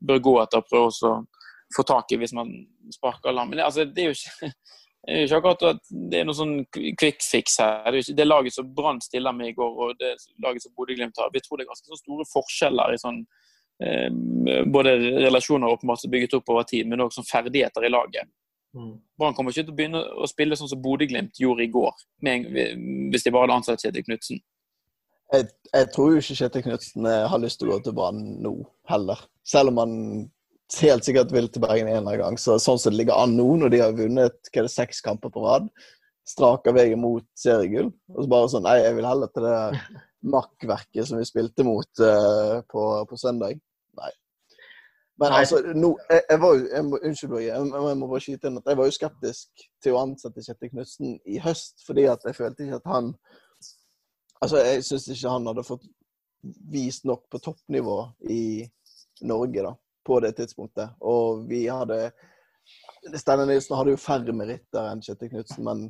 bør, 0.00 0.22
gå 0.22 0.34
etter. 0.42 0.62
og 0.62 0.70
prøve 0.70 0.88
å 0.88 1.16
få 1.76 1.84
tak 1.88 2.12
i 2.14 2.20
hvis 2.20 2.34
man 2.36 2.52
sparker 2.94 3.34
lam. 3.34 3.50
Men 3.50 3.60
det, 3.60 3.66
altså, 3.66 3.84
det, 3.84 4.04
er 4.04 4.12
jo 4.12 4.16
ikke, 4.16 4.52
det 5.02 5.14
er 5.14 5.24
jo 5.24 5.26
ikke 5.26 5.38
akkurat 5.40 5.64
at 5.66 5.88
det 6.12 6.18
er 6.20 6.26
noe 6.28 6.38
sånn 6.38 6.58
quick 6.70 7.24
fix 7.26 7.56
her. 7.58 7.80
Det, 7.88 7.90
er 7.90 8.04
ikke, 8.04 8.18
det 8.20 8.26
laget 8.28 8.54
som 8.54 8.68
Brann 8.76 9.00
stiller 9.02 9.34
med 9.34 9.50
i 9.50 9.56
går, 9.56 9.72
og 9.72 9.96
det 9.98 10.12
laget 10.44 10.62
som 10.62 10.74
Bodø-Glimt 10.78 11.18
har, 11.18 11.32
vi 11.34 11.42
tror 11.42 11.58
det 11.58 11.66
er 11.66 11.72
ganske 11.72 11.90
så 11.90 11.98
store 11.98 12.26
forskjeller 12.30 12.94
i 12.94 13.00
sånn 13.02 13.18
eh, 13.82 14.06
både 14.70 14.94
relasjoner 15.24 15.74
åpenbart 15.74 16.02
som 16.02 16.10
er 16.10 16.14
bygget 16.14 16.36
opp 16.38 16.54
over 16.54 16.68
tid, 16.70 16.86
men 16.86 17.02
òg 17.02 17.10
sånn 17.16 17.26
ferdigheter 17.26 17.88
i 17.88 17.90
laget. 17.90 18.30
Mm. 18.78 18.94
Brann 19.18 19.34
kommer 19.34 19.50
ikke 19.50 19.66
til 19.66 19.74
å 19.74 19.80
begynne 19.80 20.04
å 20.22 20.28
spille 20.30 20.56
sånn 20.60 20.70
som 20.70 20.84
Bodø-Glimt 20.84 21.42
gjorde 21.42 21.66
i 21.66 21.72
går, 21.74 22.06
med, 22.22 22.46
hvis 23.10 23.26
de 23.26 23.34
bare 23.34 23.48
hadde 23.48 23.58
ansatt 23.58 23.82
Kjetil 23.82 24.06
Knutsen. 24.06 24.38
Jeg, 25.32 25.48
jeg, 25.72 25.88
tror 25.96 26.12
jo 26.12 26.22
ikke 26.22 26.38
Kjetil 26.44 26.64
Knutsen 26.68 27.10
eh, 27.10 27.26
har 27.26 27.42
lyst 27.42 27.58
til 27.58 27.72
å 27.72 27.74
gå 27.74 27.88
til 27.88 27.98
Brann 27.98 28.22
nå 28.44 28.54
heller. 28.86 29.26
Selv 29.42 29.74
om 29.74 29.82
han 29.82 29.98
helt 30.80 31.04
sikkert 31.04 31.32
vil 31.34 31.48
til 31.52 31.62
Bergen 31.64 31.88
en 31.88 31.98
eller 31.98 32.14
annen 32.14 32.22
gang. 32.22 32.38
Så, 32.40 32.56
sånn 32.62 32.78
som 32.80 32.94
det 32.94 33.02
ligger 33.02 33.18
an 33.20 33.34
nå, 33.36 33.48
når 33.60 33.72
de 33.72 33.82
har 33.82 33.96
vunnet 33.96 34.38
hva 34.48 34.62
er 34.62 34.68
det, 34.68 34.72
seks 34.72 35.02
kamper 35.04 35.32
på 35.34 35.44
rad, 35.44 35.68
straker 36.28 36.74
veien 36.76 37.00
mot 37.02 37.26
seriegull. 37.38 37.90
Og 38.14 38.24
så 38.24 38.30
bare 38.30 38.50
sånn 38.52 38.66
Nei, 38.66 38.78
jeg 38.84 38.96
vil 38.98 39.08
heller 39.08 39.32
til 39.34 39.46
det 39.48 39.58
makkverket 40.32 41.08
som 41.08 41.18
vi 41.18 41.26
spilte 41.26 41.66
mot 41.66 42.02
uh, 42.04 42.62
på, 42.70 42.82
på, 43.10 43.18
søndag. 43.18 43.58
Nei. 43.98 44.10
Men 45.20 45.36
altså, 45.36 45.60
no, 45.76 45.92
jeg, 46.08 46.22
jeg, 46.30 46.40
var 46.40 46.54
jo 46.56 46.66
jeg 46.70 46.86
må, 46.88 47.00
Unnskyld, 47.10 47.38
jeg, 47.42 47.70
jeg, 47.74 47.96
må 47.98 48.10
bare 48.14 48.24
skyte 48.24 48.48
inn 48.48 48.60
at 48.62 48.70
jeg 48.70 48.78
var 48.78 48.88
jo 48.88 48.96
skeptisk 48.96 49.66
til 49.84 49.96
å 49.96 50.04
ansette 50.06 50.44
Kjetil 50.46 50.72
Knutsen 50.72 51.16
i 51.28 51.42
høst, 51.42 51.82
fordi 51.86 52.06
at 52.10 52.24
jeg 52.26 52.38
følte 52.38 52.66
ikke 52.66 52.82
at 52.82 52.92
han 52.94 53.16
Altså, 54.42 54.58
jeg 54.58 54.82
syns 54.82 55.04
ikke 55.12 55.30
han 55.36 55.44
hadde 55.46 55.62
fått 55.62 55.84
vist 56.72 57.04
nok 57.06 57.28
på 57.30 57.38
toppnivå 57.38 57.98
i 58.34 58.64
Norge, 59.22 59.62
da 59.62 59.70
på 60.06 60.20
det 60.24 60.34
tidspunktet. 60.38 60.94
Og 61.00 61.44
vi 61.48 61.64
hadde 61.70 62.10
Steinar 63.18 63.46
Nilsen 63.46 63.76
hadde 63.76 63.94
jo 63.94 64.00
færre 64.00 64.34
meritter 64.36 64.86
enn 64.92 65.02
Kjetil 65.02 65.32
Knutsen, 65.32 65.64
men 65.66 65.84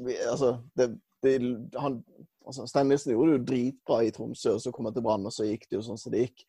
vi, 0.00 0.16
altså, 0.30 0.54
det, 0.78 0.94
det, 1.24 1.34
han, 1.76 1.98
altså 2.46 2.64
Steinar 2.68 2.94
Nilsen 2.94 3.12
gjorde 3.12 3.34
det 3.34 3.38
jo 3.38 3.46
dritbra 3.50 4.00
i 4.06 4.12
Tromsø, 4.14 4.54
og 4.56 4.64
så 4.64 4.72
kom 4.72 4.88
han 4.88 4.96
til 4.96 5.04
Brann, 5.04 5.26
og 5.28 5.34
så 5.34 5.48
gikk 5.48 5.68
det 5.68 5.76
jo 5.76 5.84
sånn 5.84 6.00
som 6.00 6.14
det 6.14 6.24
gikk. 6.24 6.46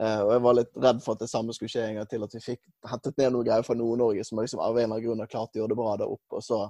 Uh, 0.00 0.20
og 0.24 0.30
jeg 0.32 0.42
var 0.44 0.56
litt 0.56 0.78
redd 0.80 1.00
for 1.04 1.16
at 1.16 1.24
det 1.24 1.28
samme 1.28 1.52
skulle 1.52 1.72
skje 1.72 1.82
en 1.84 1.98
gang 2.00 2.08
til, 2.08 2.22
at 2.24 2.36
vi 2.36 2.40
fikk 2.40 2.62
hentet 2.88 3.18
ned 3.20 3.34
noe 3.34 3.44
greier 3.44 3.64
fra 3.66 3.76
Nord-Norge 3.76 4.24
som 4.24 4.40
liksom 4.40 4.62
av 4.64 4.70
en 4.72 4.86
eller 4.86 4.96
annen 4.96 5.04
grunn 5.04 5.24
har 5.24 5.34
å 5.36 5.58
gjøre 5.58 5.72
det 5.72 5.80
bra 5.80 5.96
der 6.00 6.14
oppe, 6.14 6.38
og 6.38 6.44
så 6.44 6.62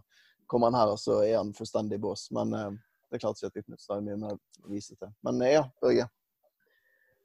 kommer 0.50 0.70
han 0.70 0.80
her, 0.80 0.94
og 0.94 0.98
så 0.98 1.20
er 1.22 1.36
han 1.38 1.52
fullstendig 1.54 2.00
bås. 2.02 2.28
Men 2.34 2.54
uh, 2.54 2.72
det 3.10 3.18
er 3.18 3.22
klart 3.26 3.42
Kjetil 3.42 3.66
Knutsen 3.66 3.94
har 3.94 4.02
mye 4.06 4.18
mer 4.24 4.38
å 4.38 4.72
vise 4.72 4.98
til. 4.98 5.14
Men 5.26 5.42
uh, 5.42 5.50
ja, 5.50 5.62
Børge. 5.82 6.08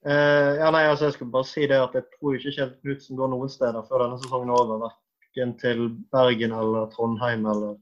Uh, 0.05 0.59
ja, 0.59 0.69
nei, 0.71 0.85
altså 0.87 1.07
Jeg 1.07 1.15
skulle 1.15 1.33
bare 1.33 1.47
si 1.49 1.65
det 1.67 1.77
at 1.81 1.95
jeg 1.97 2.05
tror 2.13 2.35
ikke 2.37 2.53
Kjell 2.53 2.73
Knutsen 2.83 3.17
går 3.17 3.31
noen 3.31 3.49
steder 3.49 3.85
før 3.89 4.05
denne 4.05 4.19
sesongen 4.21 4.51
er 4.51 4.59
over. 4.59 4.83
Verken 4.85 5.55
til 5.61 5.87
Bergen 6.13 6.53
eller 6.55 6.91
Trondheim 6.93 7.47
eller 7.49 7.73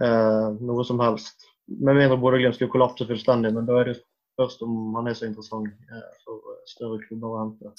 uh, 0.00 0.48
noe 0.58 0.86
som 0.86 1.02
helst. 1.02 1.46
Med 1.70 1.96
mindre 1.96 2.18
Bodø-Glimt 2.20 2.58
skulle 2.58 2.72
kollapse 2.74 3.06
fullstendig, 3.08 3.54
men 3.54 3.68
da 3.68 3.78
er 3.80 3.92
det 3.92 4.00
først 4.36 4.64
om 4.66 4.96
han 4.98 5.08
er 5.08 5.16
så 5.16 5.28
interessant 5.30 5.70
uh, 5.94 6.10
for 6.26 6.58
større 6.68 6.98
klubber 7.06 7.30
å 7.30 7.40
hente. 7.44 7.72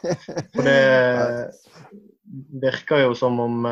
For 0.56 0.66
det 0.66 0.80
virker 2.62 3.04
jo 3.04 3.14
som 3.18 3.40
om 3.42 3.66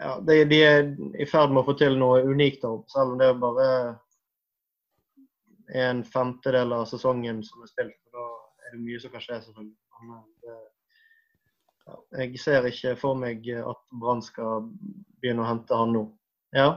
ja, 0.00 0.14
de, 0.24 0.38
de, 0.48 0.58
er 0.64 0.88
i 1.20 1.26
ferd 1.28 1.52
med 1.52 1.62
å 1.62 1.66
få 1.68 1.74
til 1.78 1.98
noe 2.00 2.22
unikt, 2.26 2.64
selv 2.90 3.12
om 3.12 3.18
det 3.20 3.28
er 3.30 3.42
bare 3.42 3.68
en 5.72 6.04
femtedel 6.04 6.72
av 6.76 6.86
sesongen 6.90 7.42
som 7.46 7.64
er 7.64 7.70
spilt. 7.72 8.00
og 8.12 8.16
Da 8.16 8.68
er 8.68 8.76
det 8.76 8.82
mye 8.84 9.02
som 9.02 9.12
kan 9.12 9.24
skje, 9.24 9.40
selvfølgelig. 9.46 9.76
Det, 10.44 10.56
ja, 11.84 12.00
jeg 12.20 12.40
ser 12.42 12.66
ikke 12.68 12.96
for 13.00 13.20
meg 13.20 13.46
at 13.60 13.94
Brann 14.00 14.24
skal 14.24 14.66
begynne 15.20 15.44
å 15.44 15.48
hente 15.48 15.78
han 15.78 15.94
nå. 15.94 16.08
Ja? 16.56 16.68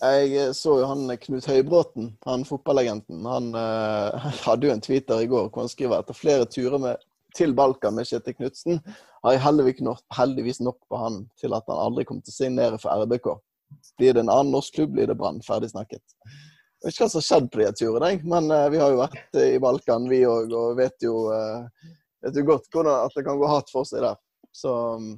Jeg 0.00 0.54
så 0.56 0.78
jo 0.80 0.88
han 0.88 1.12
Knut 1.20 1.46
Høybråten, 1.50 2.14
han 2.24 2.46
fotballegenten. 2.48 3.20
Han 3.28 3.52
uh, 3.58 4.32
hadde 4.46 4.68
jo 4.68 4.74
en 4.74 4.82
tweeter 4.84 5.22
i 5.22 5.28
går 5.30 5.50
hvor 5.50 5.66
han 5.66 5.72
skriver 5.72 6.00
etter 6.00 6.16
flere 6.16 6.48
turer 6.48 6.80
med, 6.80 7.06
til 7.36 7.52
Balkan 7.54 7.94
med 7.94 8.08
Kjetil 8.08 8.34
Knutsen 8.40 8.80
har 9.22 9.36
jeg 9.36 9.42
heldigvis 9.44 9.82
nok, 9.84 10.00
heldigvis 10.16 10.60
nok 10.64 10.78
på 10.88 10.98
han 10.98 11.24
til 11.40 11.54
at 11.56 11.66
han 11.68 11.80
aldri 11.80 12.06
kommer 12.08 12.24
til 12.24 12.32
å 12.32 12.38
signere 12.38 12.78
for 12.80 13.04
RBK. 13.04 13.28
Blir 14.00 14.16
det 14.16 14.24
en 14.24 14.32
annen 14.32 14.52
norsk 14.54 14.78
klubb, 14.78 14.94
blir 14.96 15.10
det 15.10 15.18
Brann. 15.18 15.42
Ferdig 15.44 15.70
snakket. 15.72 16.02
Jeg 16.80 16.88
vet 16.88 16.94
ikke 16.94 17.04
hva 17.04 17.12
som 17.12 17.20
har 17.20 17.24
skjedd 17.26 17.48
på 17.52 17.58
de 17.60 17.70
turene, 17.76 18.10
men 18.32 18.46
uh, 18.48 18.66
vi 18.72 18.78
har 18.80 18.92
jo 18.94 19.00
vært 19.02 19.36
uh, 19.36 19.42
i 19.44 19.58
Balkan, 19.60 20.06
vi 20.08 20.22
òg, 20.24 20.54
og 20.56 20.78
vet 20.78 21.04
jo, 21.04 21.26
uh, 21.28 21.90
vet 22.24 22.38
jo 22.40 22.44
godt 22.48 22.70
hvordan 22.72 23.04
at 23.04 23.18
det 23.18 23.24
kan 23.26 23.36
gå 23.36 23.50
hardt 23.50 23.68
for 23.68 23.84
seg 23.84 24.00
der. 24.06 24.16
Så 24.56 24.72
um, 24.96 25.10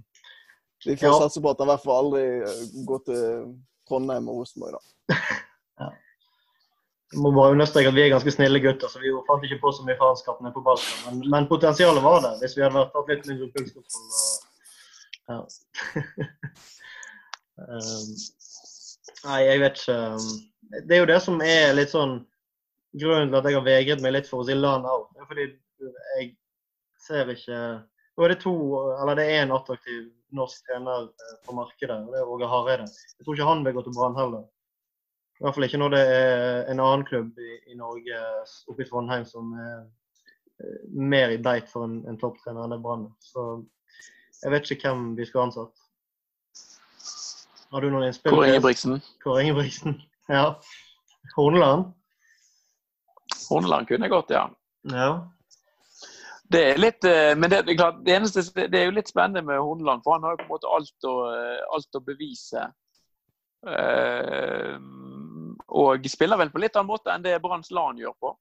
vi 0.83 0.97
får 0.99 1.07
ja. 1.07 1.21
satse 1.23 1.39
på 1.39 1.53
at 1.53 1.63
han 1.63 1.71
i 1.71 1.73
hvert 1.77 1.85
fall 1.85 2.09
aldri 2.09 2.83
går 2.91 3.07
til 3.07 3.23
Trondheim 3.87 4.27
og 4.27 4.43
Rosenborg, 4.43 4.75
da. 4.75 5.21
ja. 5.85 5.91
Jeg 7.15 7.23
må 7.23 7.35
bare 7.39 7.55
understreke 7.55 7.95
at 7.95 7.99
vi 8.01 8.07
er 8.09 8.15
ganske 8.17 8.35
snille 8.35 8.65
gutter, 8.67 8.91
så 8.91 8.99
vi 8.99 9.15
fant 9.31 9.47
ikke 9.47 9.63
på 9.63 9.77
så 9.79 9.87
mye 9.87 10.01
faenskap 10.03 10.43
nede 10.43 10.57
på 10.59 10.67
Balkan. 10.67 11.01
Men, 11.07 11.25
men, 11.31 11.51
potensialet 11.55 12.03
var 12.03 12.25
der, 12.27 12.41
hvis 12.43 12.59
vi 12.59 12.67
hadde 12.67 12.89
vært 12.91 13.15
litt 13.15 13.29
mindre 13.31 13.53
pulskontroll. 13.55 14.07
Ja. 15.31 15.45
um, 17.71 18.17
nei, 19.29 19.45
jeg 19.47 19.63
vet 19.63 19.87
ikke. 19.87 20.03
Um, 20.19 20.33
det 20.73 20.97
er 20.97 21.03
jo 21.03 21.11
det 21.11 21.21
som 21.25 21.41
er 21.45 21.75
litt 21.77 21.93
sånn 21.93 22.19
grunnen 22.99 23.31
til 23.31 23.39
at 23.39 23.49
jeg 23.49 23.59
har 23.59 23.67
vegret 23.67 24.05
meg 24.05 24.15
litt 24.17 24.29
for 24.29 24.43
å 24.43 24.47
si 24.49 24.57
LAN 24.57 24.87
out. 24.89 25.11
Det 25.15 25.23
er 25.23 25.31
fordi 25.31 25.47
jeg 26.17 26.29
ser 27.07 27.33
ikke 27.33 27.63
Nå 28.13 28.27
er 28.27 28.35
det 28.35 28.43
to, 28.43 28.53
eller 29.01 29.17
det 29.17 29.25
er 29.25 29.39
en 29.41 29.55
attraktiv 29.57 30.03
norsk 30.37 30.67
trener 30.69 31.07
eh, 31.09 31.37
på 31.47 31.55
markedet, 31.57 31.95
og 31.97 32.13
det 32.13 32.19
er 32.21 32.29
Åge 32.29 32.49
Hareide. 32.51 32.85
Jeg 33.17 33.25
tror 33.25 33.39
ikke 33.39 33.47
han 33.49 33.63
vil 33.65 33.73
gå 33.79 33.85
til 33.87 33.95
Brann 33.97 34.19
heller. 34.19 34.43
I 35.41 35.47
hvert 35.47 35.57
fall 35.57 35.65
ikke 35.65 35.81
når 35.81 35.95
det 35.95 36.03
er 36.19 36.69
en 36.75 36.83
annen 36.85 37.07
klubb 37.09 37.41
i, 37.41 37.55
i 37.73 37.79
Norge 37.79 38.21
oppe 38.69 38.85
i 38.85 38.89
Trondheim 38.91 39.25
som 39.25 39.55
er 39.57 39.79
eh, 39.81 40.85
mer 40.93 41.33
i 41.33 41.41
beit 41.41 41.73
for 41.73 41.89
en, 41.89 42.03
en 42.05 42.21
topptrener 42.21 42.67
enn 42.67 42.77
det 42.77 42.83
Brann. 42.85 43.09
Så 43.25 43.47
jeg 44.43 44.53
vet 44.59 44.75
ikke 44.77 44.93
hvem 44.93 45.09
vi 45.17 45.31
skulle 45.31 45.49
ansatt. 45.49 45.83
Har 47.73 47.81
du 47.81 47.89
noen 47.89 48.11
innspill? 48.11 48.37
Kåre 48.37 48.53
Ingebrigtsen. 48.53 49.01
Kåre 49.25 49.47
Ingebrigtsen. 49.47 49.97
Ja. 50.31 50.61
Horneland? 51.37 51.93
Horneland 53.49 53.89
kunne 53.89 54.07
jeg 54.07 54.15
gått, 54.15 54.31
ja. 54.35 54.47
Ja. 54.93 55.09
Det 56.53 56.63
er 56.73 56.79
litt, 56.81 57.05
eh, 57.09 57.33
men 57.39 57.51
det, 57.51 57.63
det, 57.67 57.75
er 57.75 57.81
klart, 57.81 58.01
det, 58.05 58.15
eneste, 58.19 58.45
det 58.69 58.79
er 58.79 58.89
jo 58.91 58.97
litt 58.99 59.09
spennende 59.09 59.43
med 59.47 59.61
Horneland, 59.63 60.03
for 60.05 60.19
han 60.19 60.27
har 60.27 60.37
jo 60.37 60.43
på 60.43 60.49
en 60.49 60.55
måte 60.55 60.73
alt 60.77 61.09
å, 61.09 61.17
alt 61.79 61.99
å 61.99 62.05
bevise. 62.05 62.69
Uh, 63.63 64.75
og 65.71 66.09
spiller 66.11 66.41
vel 66.41 66.51
på 66.51 66.59
litt 66.59 66.75
annen 66.75 66.91
måte 66.91 67.13
enn 67.13 67.23
det 67.23 67.39
Branns 67.45 67.71
LAN 67.71 68.01
gjør 68.01 68.17
på. 68.21 68.33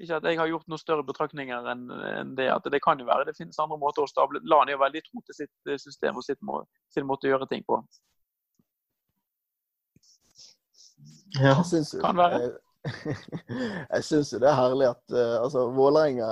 Ikke 0.00 0.16
at 0.16 0.26
jeg 0.28 0.38
har 0.40 0.48
gjort 0.48 0.68
noen 0.70 0.80
større 0.80 1.04
betraktninger 1.04 1.66
enn 1.72 1.88
en 1.92 2.34
det. 2.36 2.48
at 2.52 2.68
Det 2.72 2.80
kan 2.84 3.00
jo 3.00 3.08
være 3.08 3.26
det 3.28 3.36
finnes 3.36 3.58
andre 3.60 3.76
måter 3.80 4.04
å 4.04 4.08
stable 4.08 4.40
LAN 4.48 4.70
er 4.70 4.78
jo 4.78 4.84
veldig 4.84 5.02
tro 5.08 5.24
til 5.26 5.36
sitt 5.42 5.68
eh, 5.68 5.80
system 5.80 6.20
og 6.20 6.24
sitt 6.24 6.40
må, 6.46 6.62
sin 6.94 7.08
måte 7.08 7.28
å 7.28 7.34
gjøre 7.34 7.48
ting 7.50 7.64
på. 7.66 7.82
Ja, 11.38 11.54
jo, 11.62 12.00
kan 12.02 12.18
være. 12.18 12.50
jeg 13.90 14.04
syns 14.08 14.32
jo 14.32 14.38
det 14.40 14.48
er 14.48 14.56
herlig 14.56 14.86
at 14.88 15.02
uh, 15.14 15.42
altså, 15.44 15.66
Vålerenga, 15.76 16.30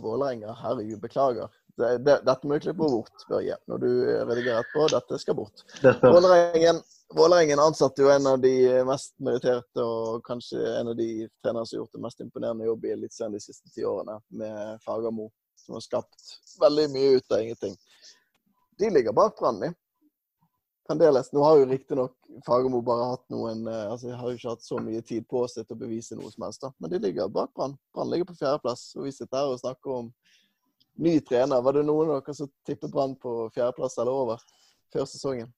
Vålerenga, 0.00 0.54
herregud, 0.62 1.00
beklager. 1.02 1.50
Det, 1.78 1.90
det, 2.02 2.14
dette 2.26 2.46
må 2.46 2.56
du 2.56 2.64
klippe 2.64 2.78
bort, 2.82 3.26
Børge, 3.28 3.54
når 3.70 3.82
du 3.82 3.88
redigerer 4.26 4.64
etterpå. 4.64 4.86
Dette 4.90 5.18
skal 5.22 5.36
bort. 5.38 5.62
Vålerengen, 6.02 6.80
Vålerengen 7.14 7.62
ansatte 7.62 8.02
jo 8.02 8.10
en 8.10 8.26
av 8.26 8.40
de 8.42 8.54
mest 8.88 9.14
meritterte 9.22 9.84
og 9.84 10.24
kanskje 10.26 10.58
en 10.80 10.90
av 10.90 10.96
de 10.98 11.28
trenerne 11.42 11.66
som 11.66 11.76
har 11.76 11.84
gjort 11.84 11.94
det 11.94 12.02
mest 12.02 12.24
imponerende 12.24 12.66
jobb 12.66 12.88
i 12.88 12.94
Eliteserien 12.96 13.36
de 13.36 13.42
siste 13.42 13.70
ti 13.74 13.86
årene, 13.86 14.18
med 14.42 14.82
Fagermo, 14.82 15.28
som 15.62 15.78
har 15.78 15.86
skapt 15.86 16.34
veldig 16.60 16.88
mye 16.96 17.14
ut 17.20 17.36
av 17.36 17.44
ingenting. 17.44 17.78
De 18.78 18.90
ligger 18.90 19.14
bak 19.14 19.38
Brann, 19.38 19.62
fremdeles. 20.88 21.32
Nå 21.32 21.46
har 21.46 21.62
jo 21.62 21.70
riktignok 21.70 22.27
Fagermo 22.46 22.80
bare 22.84 23.12
hatt 23.14 23.24
noen 23.32 23.66
eh, 23.70 23.84
altså 23.90 24.12
har 24.12 24.30
jo 24.30 24.38
ikke 24.38 24.52
hatt 24.52 24.64
så 24.64 24.78
mye 24.82 25.00
tid 25.06 25.24
på 25.30 25.42
seg 25.48 25.66
til 25.66 25.76
å 25.76 25.80
bevise 25.80 26.16
noe 26.18 26.30
som 26.32 26.44
helst, 26.44 26.62
da. 26.64 26.70
Men 26.78 26.92
de 26.92 27.00
ligger 27.02 27.30
bak 27.32 27.54
Brann. 27.56 27.76
Brann 27.94 28.10
ligger 28.12 28.28
på 28.28 28.36
fjerdeplass. 28.38 28.90
Og 28.98 29.08
vi 29.08 29.14
sitter 29.16 29.40
her 29.40 29.52
og 29.52 29.60
snakker 29.62 29.94
om 29.94 30.10
ny 31.04 31.14
trener. 31.24 31.62
Var 31.64 31.78
det 31.78 31.86
noen 31.88 32.12
av 32.12 32.20
dere 32.20 32.36
som 32.36 32.50
tippet 32.68 32.92
Brann 32.92 33.16
på 33.20 33.36
fjerdeplass 33.54 33.96
eller 33.98 34.20
over 34.24 34.44
før 34.92 35.08
sesongen? 35.08 35.50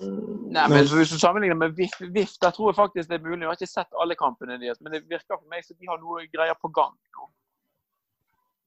Nei, 0.00 0.64
men 0.72 0.86
Hvis 0.88 1.12
du 1.12 1.18
sammenligner 1.20 1.58
med 1.58 1.74
VIF, 1.76 1.98
VIF, 2.00 2.38
der 2.40 2.52
tror 2.56 2.70
jeg 2.70 2.78
faktisk 2.78 3.08
det 3.10 3.18
er 3.18 3.24
mulig. 3.24 3.42
Jeg 3.42 3.50
har 3.50 3.58
ikke 3.60 3.72
sett 3.74 4.00
alle 4.00 4.16
kampene 4.16 4.56
deres, 4.60 4.80
men 4.80 4.94
det 4.94 5.02
virker 5.04 5.36
for 5.36 5.48
meg 5.52 5.66
som 5.66 5.76
de 5.76 5.88
har 5.90 6.00
noe 6.00 6.24
greier 6.32 6.56
på 6.60 6.70
gang. 6.72 6.94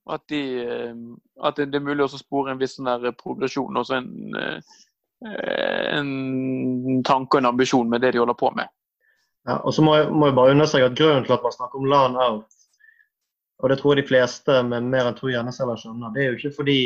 At, 0.06 0.22
de, 0.30 0.42
eh, 0.62 0.94
at 1.42 1.58
det 1.58 1.74
er 1.74 1.82
mulig 1.82 2.06
å 2.06 2.18
spore 2.18 2.52
en 2.54 2.60
viss 2.60 2.76
sånn 2.78 3.08
progresjon. 3.18 3.74
Også 3.78 3.98
en 3.98 4.12
Eh, 4.36 4.60
en 5.24 7.02
tanke 7.06 7.36
og 7.36 7.40
en 7.40 7.50
ambisjon 7.52 7.88
med 7.88 8.04
det 8.04 8.12
de 8.14 8.20
holder 8.20 8.36
på 8.36 8.50
med. 8.56 8.68
Ja, 9.46 9.60
og 9.62 9.74
så 9.74 9.82
må 9.82 9.94
jeg, 9.96 10.10
må 10.10 10.28
jeg 10.28 10.36
bare 10.36 10.52
understreke 10.56 10.90
at 10.90 10.98
Grunnen 10.98 11.24
til 11.24 11.36
at 11.36 11.44
man 11.46 11.54
snakker 11.54 11.78
om 11.80 11.88
LAN 11.90 12.16
out, 12.18 12.56
og 13.62 13.70
det 13.70 13.78
tror 13.80 13.94
jeg 13.94 14.02
de 14.02 14.08
fleste 14.10 14.56
med 14.66 14.88
mer 14.90 15.08
enn 15.08 15.16
to 15.16 15.30
hjerneceller 15.30 15.78
skjønner, 15.80 16.12
det 16.12 16.22
er 16.22 16.32
jo 16.32 16.38
ikke 16.40 16.56
fordi 16.58 16.80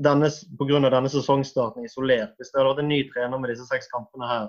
denne, 0.00 0.28
av 0.30 0.92
denne 0.92 1.12
sesongstarten 1.12 1.86
isolert. 1.86 2.34
Hvis 2.36 2.52
det 2.52 2.60
hadde 2.60 2.72
vært 2.72 2.82
en 2.84 2.90
ny 2.90 3.00
trener 3.12 3.40
med 3.40 3.52
disse 3.52 3.66
seks 3.68 3.90
kampene 3.92 4.28
her, 4.28 4.46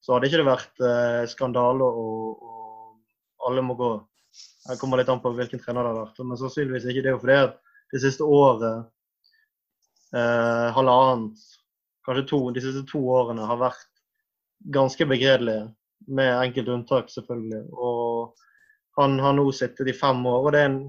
så 0.00 0.14
hadde 0.14 0.30
ikke 0.30 0.40
det 0.40 0.48
vært 0.48 0.84
eh, 0.84 1.24
skandale 1.28 1.84
og, 1.86 2.44
og, 2.44 2.94
alle 3.48 3.64
må 3.64 3.76
gå. 3.76 3.90
Det 4.68 4.78
kommer 4.80 5.00
litt 5.00 5.08
an 5.12 5.20
på 5.22 5.32
hvilken 5.36 5.60
trener 5.62 5.84
det 5.84 5.92
har 5.92 5.98
vært. 6.02 6.18
Men 6.24 6.40
sannsynligvis 6.40 6.86
ikke. 6.88 7.02
Det 7.04 7.10
er 7.10 7.16
jo 7.16 7.22
fordi 7.22 7.36
at 7.40 7.54
det 7.92 8.02
siste 8.02 8.26
året 8.26 8.88
eh, 10.16 10.68
halvannet, 10.76 11.38
kanskje 12.06 12.26
to, 12.30 12.40
de 12.54 12.62
siste 12.64 12.84
to 12.90 13.02
årene 13.12 13.46
har 13.46 13.60
vært 13.60 13.88
ganske 14.74 15.06
begredelige. 15.06 15.68
Med 16.08 16.32
enkelte 16.32 16.72
unntak, 16.72 17.10
selvfølgelig. 17.12 17.66
Og 17.76 18.32
han 18.96 19.18
har 19.20 19.34
nå 19.36 19.44
sittet 19.52 19.90
i 19.92 19.96
fem 19.96 20.24
år. 20.26 20.46
og 20.46 20.52
det 20.52 20.60
er 20.60 20.70
en, 20.70 20.80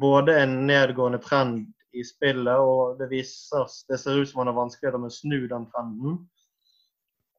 både 0.00 0.34
en 0.42 0.54
nedgående 0.66 1.20
trend 1.22 1.66
i 1.92 2.04
spillet, 2.04 2.56
og 2.56 2.98
det 2.98 3.10
viser 3.12 3.68
det 3.88 3.98
ser 4.00 4.22
ut 4.22 4.30
som 4.30 4.42
han 4.42 4.50
har 4.50 4.58
vanskeligheter 4.58 5.02
med 5.02 5.12
å 5.12 5.18
snu 5.18 5.38
den 5.50 5.68
trenden. 5.72 6.18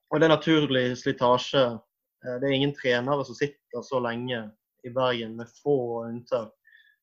Og 0.10 0.20
det 0.20 0.30
er 0.30 0.36
naturlig 0.36 0.86
slitasje. 1.02 1.66
Eh, 2.26 2.38
det 2.40 2.48
er 2.48 2.56
ingen 2.56 2.76
trenere 2.78 3.26
som 3.26 3.38
sitter 3.38 3.84
så 3.86 4.02
lenge 4.04 4.46
i 4.86 4.94
Bergen, 4.94 5.36
med 5.38 5.52
få 5.64 6.06
unntak. 6.08 6.54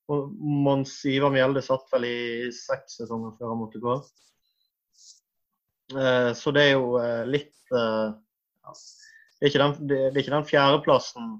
Mons 0.08 0.92
Ivar 1.10 1.32
Mjelde 1.34 1.62
satt 1.64 1.88
vel 1.92 2.06
i 2.06 2.18
seks 2.54 3.00
sesonger 3.00 3.34
før 3.38 3.52
han 3.52 3.60
måtte 3.64 3.82
gå. 3.82 3.96
Eh, 5.94 6.32
så 6.34 6.52
det 6.54 6.62
er 6.66 6.72
jo 6.74 6.96
eh, 6.98 7.24
litt 7.30 7.74
eh, 7.74 8.14
det, 9.38 9.42
er 9.42 9.50
ikke 9.50 9.62
den, 9.62 9.74
det 9.90 9.98
er 10.08 10.22
ikke 10.22 10.34
den 10.34 10.48
fjerdeplassen 10.48 11.36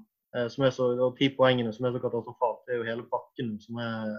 som 0.51 0.65
er 0.67 0.73
så, 0.75 0.85
og 1.01 1.15
ti 1.17 1.31
poengene 1.33 1.71
som 1.73 1.87
er 1.87 1.95
så 1.95 2.01
katastrofalt. 2.03 2.59
Det 2.67 2.75
er 2.75 2.81
jo 2.81 2.85
hele 2.85 3.05
pakken 3.09 3.55
som 3.63 3.79
er, 3.81 4.11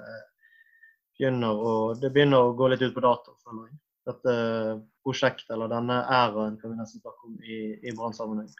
begynner 1.15 1.61
å, 1.63 1.75
det 2.01 2.11
begynner 2.11 2.49
å 2.49 2.57
gå 2.59 2.71
litt 2.73 2.83
ut 2.83 2.97
på 2.97 3.05
dato. 3.05 3.37
føler 3.45 3.69
jeg. 3.69 3.79
Dette 4.09 4.35
prosjektet, 5.05 5.53
eller 5.55 5.71
denne 5.71 6.01
æraen, 6.09 6.57
kan 6.59 6.73
vi 6.73 6.81
nesten 6.81 7.05
snakke 7.05 7.29
om 7.29 7.37
i, 7.45 7.61
i 7.87 7.95
Brann-sammenheng. 7.95 8.51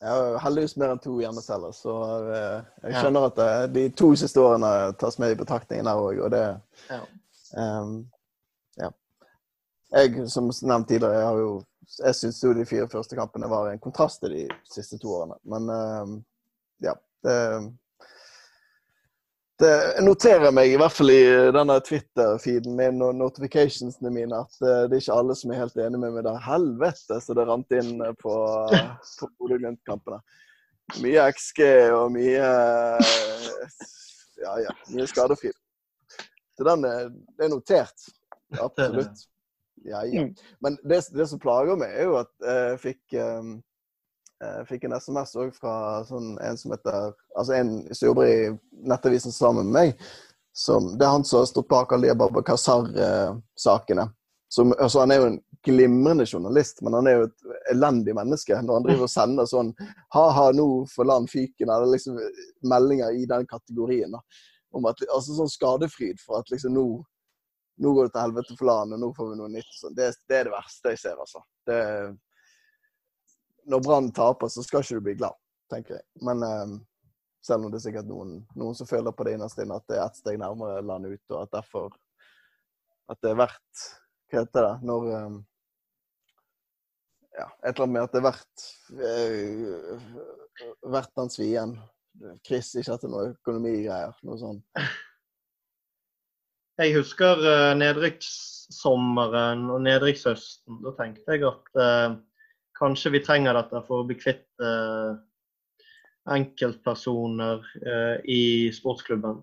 Jeg 0.00 0.08
har 0.08 0.38
heldigvis 0.40 0.76
mer 0.80 0.94
enn 0.94 1.02
to 1.04 1.18
hjemmeceller, 1.20 1.72
så 1.76 1.94
eh, 2.32 2.68
jeg 2.86 3.02
skjønner 3.02 3.26
at 3.28 3.34
det, 3.36 3.48
eh, 3.56 3.66
de 3.74 3.82
to 4.00 4.08
siste 4.16 4.40
årene 4.40 4.70
tas 5.00 5.18
med 5.20 5.34
i 5.34 5.36
betraktningen 5.36 5.90
her 5.90 6.00
òg. 6.00 6.22
Og 6.24 6.30
det 6.32 6.44
ja. 6.88 7.00
Um, 7.50 7.96
ja. 8.78 8.88
Jeg, 9.92 10.24
som 10.30 10.48
nevnt 10.48 10.88
tidligere, 10.88 11.18
jeg 11.18 11.28
har 11.28 11.42
jo 11.42 11.52
jeg 11.98 12.14
syns 12.14 12.38
jo 12.44 12.52
de 12.54 12.64
fire 12.68 12.86
første 12.88 13.16
kampene 13.18 13.48
var 13.50 13.72
en 13.72 13.82
kontrast 13.82 14.22
til 14.22 14.36
de 14.36 14.44
siste 14.70 14.98
to 15.02 15.10
årene. 15.18 15.36
Men 15.42 15.68
um, 15.68 16.16
ja. 16.84 16.94
Det, 17.20 17.36
det 19.60 20.04
noterer 20.04 20.52
meg 20.54 20.72
i 20.72 20.78
hvert 20.80 20.94
fall 20.94 21.12
i 21.12 21.22
denne 21.54 21.76
Twitter-feeden 21.84 22.76
min 22.78 23.02
og 23.04 23.16
notificationsene 23.18 24.12
mine 24.14 24.42
at 24.44 24.60
eh, 24.64 24.84
det 24.88 24.96
er 24.96 25.02
ikke 25.04 25.16
alle 25.20 25.36
som 25.38 25.52
er 25.52 25.60
helt 25.62 25.80
enig 25.80 26.00
med 26.00 26.14
meg 26.16 26.24
der. 26.26 26.38
Helvete 26.44 27.20
så 27.20 27.36
det 27.36 27.46
rant 27.48 27.76
inn 27.76 27.98
på, 28.20 28.36
på 29.20 29.30
Bodø-Glimt-kampene. 29.38 30.20
Mye 31.00 31.26
XG 31.30 31.60
og 31.94 32.08
mye 32.16 32.46
Ja, 34.40 34.54
ja. 34.64 34.72
Mye 34.90 35.06
skadefri. 35.06 35.52
Så 36.58 36.66
den 36.66 36.86
er, 36.88 37.10
det 37.38 37.46
er 37.46 37.52
notert. 37.52 38.08
Absolutt. 38.58 39.26
Ja, 39.80 40.02
ja. 40.04 40.26
Mm. 40.26 40.34
Men 40.60 40.74
det, 40.84 40.98
det, 41.16 41.24
som 41.30 41.40
plager 41.40 41.78
meg, 41.80 41.94
er 41.96 42.04
jo 42.04 42.18
at 42.20 42.28
jeg 42.44 42.80
fikk 42.82 43.14
um, 43.16 43.54
jeg 44.40 44.66
fikk 44.70 44.86
en 44.86 44.96
SMS 44.96 45.34
òg 45.36 45.52
fra 45.56 45.74
sånn, 46.08 46.32
en 46.40 46.56
som 46.56 46.72
heter 46.72 47.10
Altså 47.36 47.58
en 47.58 47.72
som 47.92 48.06
jobber 48.08 48.28
i 48.30 48.38
Nettavisen 48.88 49.34
sammen 49.34 49.68
med 49.68 49.76
meg. 49.76 50.06
Som, 50.56 50.94
det 50.98 51.06
er 51.06 51.14
han 51.14 51.24
som 51.24 51.42
har 51.42 51.50
stått 51.50 51.68
bak 51.70 51.92
alle 51.92 52.08
de 52.10 52.16
Babakar-sakene. 52.18 54.08
Altså, 54.58 54.98
han 54.98 55.12
er 55.14 55.20
jo 55.20 55.28
en 55.28 55.38
glimrende 55.62 56.24
journalist, 56.26 56.80
men 56.82 56.96
han 56.96 57.06
er 57.06 57.18
jo 57.18 57.26
et 57.28 57.52
elendig 57.70 58.16
menneske 58.16 58.56
når 58.58 58.80
han 58.80 58.86
driver 58.88 59.06
og 59.06 59.12
sender 59.12 59.46
sånn 59.46 59.70
Ha-ha, 60.16 60.48
nå 60.56 60.66
får 60.90 61.06
land 61.06 61.30
fyken, 61.30 61.70
eller 61.70 61.92
liksom 61.92 62.18
meldinger 62.72 63.14
i 63.14 63.28
den 63.30 63.46
kategorien. 63.48 64.16
Da. 64.16 64.24
Om 64.74 64.88
at, 64.90 65.04
altså 65.06 65.36
sånn 65.36 65.52
skadefryd 65.52 66.18
for 66.24 66.40
at 66.40 66.50
liksom 66.52 66.74
nå 66.74 66.88
nå 67.80 67.94
går 67.96 68.08
det 68.08 68.12
til 68.12 68.20
helvete 68.20 68.54
for 68.58 68.68
landet, 68.68 69.00
nå 69.00 69.08
får 69.16 69.30
vi 69.30 69.36
noe 69.38 69.52
nytt. 69.54 69.76
Det, 69.96 70.10
det, 70.28 70.36
er 70.36 70.48
det 70.50 70.52
verste 70.52 70.92
jeg 70.92 71.00
ser, 71.00 71.20
altså. 71.22 71.40
Det, 71.64 71.78
når 73.70 73.80
Brann 73.84 74.08
taper, 74.14 74.48
så 74.50 74.60
skal 74.66 74.80
ikke 74.84 74.98
du 74.98 75.06
bli 75.08 75.18
glad, 75.20 75.36
tenker 75.72 75.92
jeg. 75.98 76.04
Men 76.26 76.36
um, 76.44 76.72
selv 77.46 77.64
om 77.64 77.70
det 77.72 77.78
er 77.80 77.86
sikkert 77.86 78.10
noen, 78.10 78.30
noen 78.58 78.74
som 78.76 78.88
føler 78.88 79.12
på 79.14 79.22
det 79.26 79.34
innerst 79.36 79.60
inne 79.62 79.78
at 79.78 79.88
det 79.90 79.96
er 79.98 80.06
ett 80.06 80.20
steg 80.20 80.36
nærmere 80.40 80.84
landet 80.84 81.10
ut, 81.16 81.26
og 81.34 81.38
at 81.44 81.56
derfor 81.60 81.86
at 83.10 83.18
det 83.24 83.30
er 83.32 83.40
verdt 83.40 83.76
Hva 84.30 84.36
heter 84.44 84.66
det? 84.66 84.76
Når 84.86 85.00
um, 85.10 85.38
Ja, 87.34 87.46
et 87.64 87.72
eller 87.72 87.84
annet 87.86 87.94
med 87.94 88.04
at 88.04 88.12
det 88.12 88.20
er 88.20 88.28
verdt 88.28 88.56
uh, 89.00 89.98
verdt 90.94 91.14
den 91.16 91.30
svien. 91.32 91.72
Chris 92.46 92.68
ikke 92.76 92.94
etter 92.96 93.08
noe 93.10 93.30
økonomigreier. 93.32 94.14
Noe 94.26 94.38
sånt. 94.38 94.64
Jeg 96.80 96.96
husker 96.96 97.34
uh, 97.44 97.78
nedrykkssommeren 97.78 99.60
og 99.72 99.80
nedrykkshøsten. 99.84 100.72
Da 100.84 100.90
tenkte 100.98 101.32
jeg 101.36 101.42
at 101.48 101.64
uh, 101.76 102.08
Kanskje 102.80 103.12
vi 103.12 103.24
trenger 103.24 103.56
dette 103.56 103.82
for 103.86 104.00
å 104.00 104.06
bli 104.08 104.16
kvitt 104.16 104.46
eh, 104.64 105.18
enkeltpersoner 106.32 107.66
eh, 107.86 108.16
i 108.24 108.42
sportsklubben. 108.74 109.42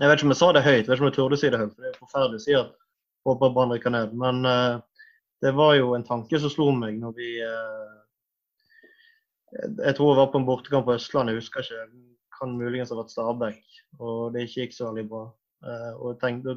Jeg 0.00 0.08
vet 0.08 0.18
ikke 0.18 0.28
om 0.28 0.32
jeg 0.32 0.40
sa 0.40 0.52
det 0.54 0.64
høyt, 0.64 0.76
jeg 0.76 0.88
vet 0.88 0.96
ikke 0.96 1.04
om 1.04 1.10
jeg 1.10 1.18
turde 1.18 1.38
si 1.40 1.50
det 1.52 1.60
høyt. 1.60 1.74
for 1.74 1.84
Det 1.84 1.90
er 1.90 1.98
forferdelig 2.00 2.40
å 2.40 2.44
si 2.44 2.54
at 2.56 2.72
håper 3.28 3.52
Brann 3.54 3.74
rykker 3.74 3.92
ned. 3.92 4.14
Men 4.18 4.46
eh, 4.48 4.78
det 5.44 5.52
var 5.58 5.74
jo 5.76 5.92
en 5.96 6.06
tanke 6.06 6.40
som 6.40 6.52
slo 6.52 6.70
meg 6.76 7.00
når 7.02 7.14
vi 7.18 7.28
uh, 7.42 7.98
Jeg 9.82 9.96
tror 9.98 10.12
jeg 10.12 10.18
var 10.20 10.30
på 10.30 10.38
en 10.38 10.46
bortekamp 10.46 10.86
på 10.86 10.94
Østlandet, 10.94 11.34
jeg 11.34 11.42
husker 11.42 11.66
ikke. 11.66 11.86
Kan 12.38 12.54
muligens 12.56 12.92
ha 12.94 12.98
vært 13.00 13.12
Stabæk. 13.12 13.62
Og 13.98 14.32
det 14.32 14.46
ikke 14.46 14.62
gikk 14.62 14.76
så 14.76 14.88
veldig 14.88 15.04
bra. 15.10 15.24
Uh, 15.66 15.90
og 15.98 16.06
jeg 16.12 16.20
tenkte, 16.22 16.56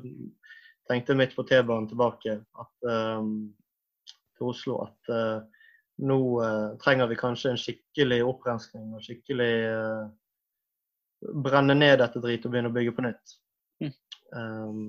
tenkte 0.91 1.17
midt 1.17 1.33
på 1.35 1.47
T-banen 1.49 1.89
tilbake 1.89 2.37
at, 2.61 2.89
til 4.37 4.51
Oslo 4.51 4.77
at 4.85 5.13
nå 6.03 6.19
trenger 6.83 7.07
vi 7.07 7.15
kanskje 7.15 7.53
en 7.53 7.59
skikkelig 7.59 8.17
opprenskning 8.27 8.89
og 8.97 9.03
skikkelig 9.05 9.51
brenne 11.45 11.75
ned 11.77 11.99
dette 12.01 12.21
dritet 12.21 12.47
og 12.47 12.53
begynne 12.53 12.71
å 12.71 12.75
bygge 12.75 12.93
på 12.95 13.05
nytt. 13.05 13.35
Mm. 13.81 13.93
Um, 14.35 14.81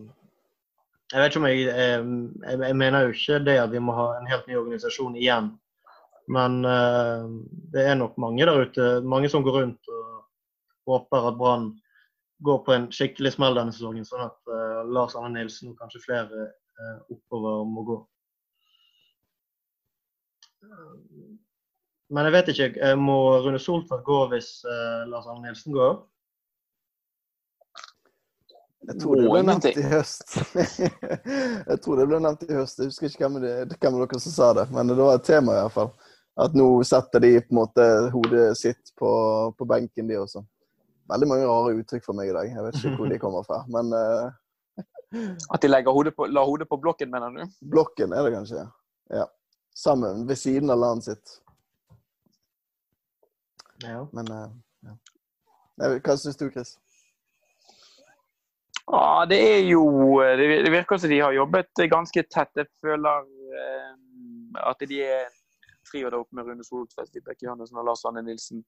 jeg 1.13 1.23
vet 1.23 1.31
ikke 1.31 1.41
om 1.41 1.49
jeg, 1.49 1.63
jeg, 1.71 2.59
jeg 2.67 2.79
mener 2.83 3.07
jo 3.07 3.15
ikke 3.15 3.39
det 3.47 3.57
at 3.63 3.73
vi 3.73 3.83
må 3.83 3.95
ha 3.95 4.09
en 4.17 4.29
helt 4.31 4.49
ny 4.51 4.59
organisasjon 4.59 5.19
igjen. 5.21 5.53
Men 6.35 6.59
uh, 6.67 7.27
det 7.73 7.87
er 7.87 7.99
nok 7.99 8.17
mange 8.19 8.47
der 8.49 8.65
ute, 8.67 8.89
mange 9.07 9.31
som 9.31 9.45
går 9.47 9.61
rundt 9.61 9.93
og 9.95 10.25
håper 10.91 11.31
at 11.31 11.39
Brann 11.39 11.71
går 12.45 12.59
på 12.67 12.75
en 12.75 12.89
skikkelig 12.93 13.37
smell 13.37 13.57
denne 13.57 13.75
sesongen, 13.75 14.07
sånn 14.07 14.27
at 14.27 14.51
uh, 14.51 14.83
Lars 14.91 15.15
Arne 15.17 15.39
Nilsen 15.39 15.73
og 15.73 15.79
kanskje 15.81 16.03
flere 16.03 16.49
uh, 16.51 16.99
oppover 17.15 17.63
må 17.71 17.87
gå. 17.87 18.01
Men 22.15 22.29
jeg 22.29 22.35
vet 22.37 22.53
ikke. 22.53 22.93
Må 23.01 23.17
Rune 23.43 23.59
Soltvedt 23.59 24.05
gå 24.07 24.19
hvis 24.31 24.51
Lars 25.11 25.27
Arne 25.27 25.49
Nilsen 25.49 25.75
går? 25.75 25.97
Jeg 28.87 29.01
tror 29.03 29.19
det 29.19 29.27
ble 29.27 29.41
nevnt 29.43 29.67
i 29.67 29.87
høst. 29.91 30.37
jeg 31.71 31.79
tror 31.83 31.99
det 31.99 32.07
ble 32.07 32.21
nevnt 32.23 32.45
i 32.47 32.55
høst. 32.55 32.79
Jeg 32.79 32.93
husker 32.93 33.09
ikke 33.09 33.25
hvem, 33.25 33.41
det, 33.43 33.79
hvem 33.83 33.97
dere 33.99 34.21
som 34.23 34.35
sa 34.35 34.51
det, 34.61 34.67
men 34.75 34.93
det 34.93 34.99
var 35.01 35.19
et 35.19 35.27
tema 35.27 35.57
i 35.57 35.63
hvert 35.65 35.75
fall. 35.75 35.91
At 36.47 36.55
nå 36.55 36.69
setter 36.87 37.23
de 37.25 37.33
på 37.41 37.55
en 37.55 37.61
måte 37.63 37.87
hodet 38.13 38.51
sitt 38.61 38.93
på, 39.01 39.11
på 39.59 39.69
benken, 39.69 40.07
de 40.07 40.21
også. 40.21 40.45
Veldig 41.11 41.31
mange 41.31 41.49
rare 41.49 41.75
uttrykk 41.81 42.07
for 42.07 42.19
meg 42.19 42.31
i 42.31 42.37
dag. 42.37 42.51
Jeg 42.53 42.67
vet 42.67 42.79
ikke 42.79 42.95
hvor 43.01 43.11
de 43.11 43.21
kommer 43.23 43.47
fra, 43.49 43.63
men 43.75 43.91
uh... 43.95 44.29
At 45.55 45.63
de 45.63 45.71
legger 45.71 45.95
hodet 45.95 46.13
på, 46.15 46.27
la 46.31 46.43
hodet 46.47 46.69
på 46.71 46.79
blokken, 46.83 47.11
mener 47.11 47.33
du? 47.33 47.59
Blokken 47.73 48.15
er 48.15 48.27
det 48.27 48.35
kanskje, 48.37 48.67
ja. 49.15 49.27
Sammen, 49.77 50.25
ved 50.29 50.39
siden 50.41 50.73
av 50.73 50.81
landet 50.81 51.05
sitt. 51.11 51.35
Ja. 53.85 54.07
Men 54.17 54.31
uh, 54.33 54.49
ja. 54.87 54.97
Hva 56.01 56.17
syns 56.17 56.39
du, 56.41 56.49
Chris? 56.51 56.79
Ja, 58.87 59.27
det 59.29 59.39
er 59.43 59.63
jo 59.67 59.83
Det 60.39 60.71
virker 60.73 60.97
som 60.97 61.11
de 61.11 61.21
har 61.21 61.35
jobbet 61.35 61.85
ganske 61.91 62.23
tett. 62.23 62.53
Jeg 62.57 62.71
føler 62.81 63.27
eh, 63.61 63.93
at 64.63 64.85
de 64.89 65.01
er 65.03 65.27
trio 65.87 66.11
der 66.11 66.21
oppe 66.21 66.37
med 66.39 66.47
Rune 66.47 66.65
Soltvedt, 66.65 67.11
Vibeke 67.15 67.47
Johannessen 67.47 67.79
og 67.83 67.89
Lars 67.89 68.05
Anne 68.07 68.23
Nilsen. 68.23 68.63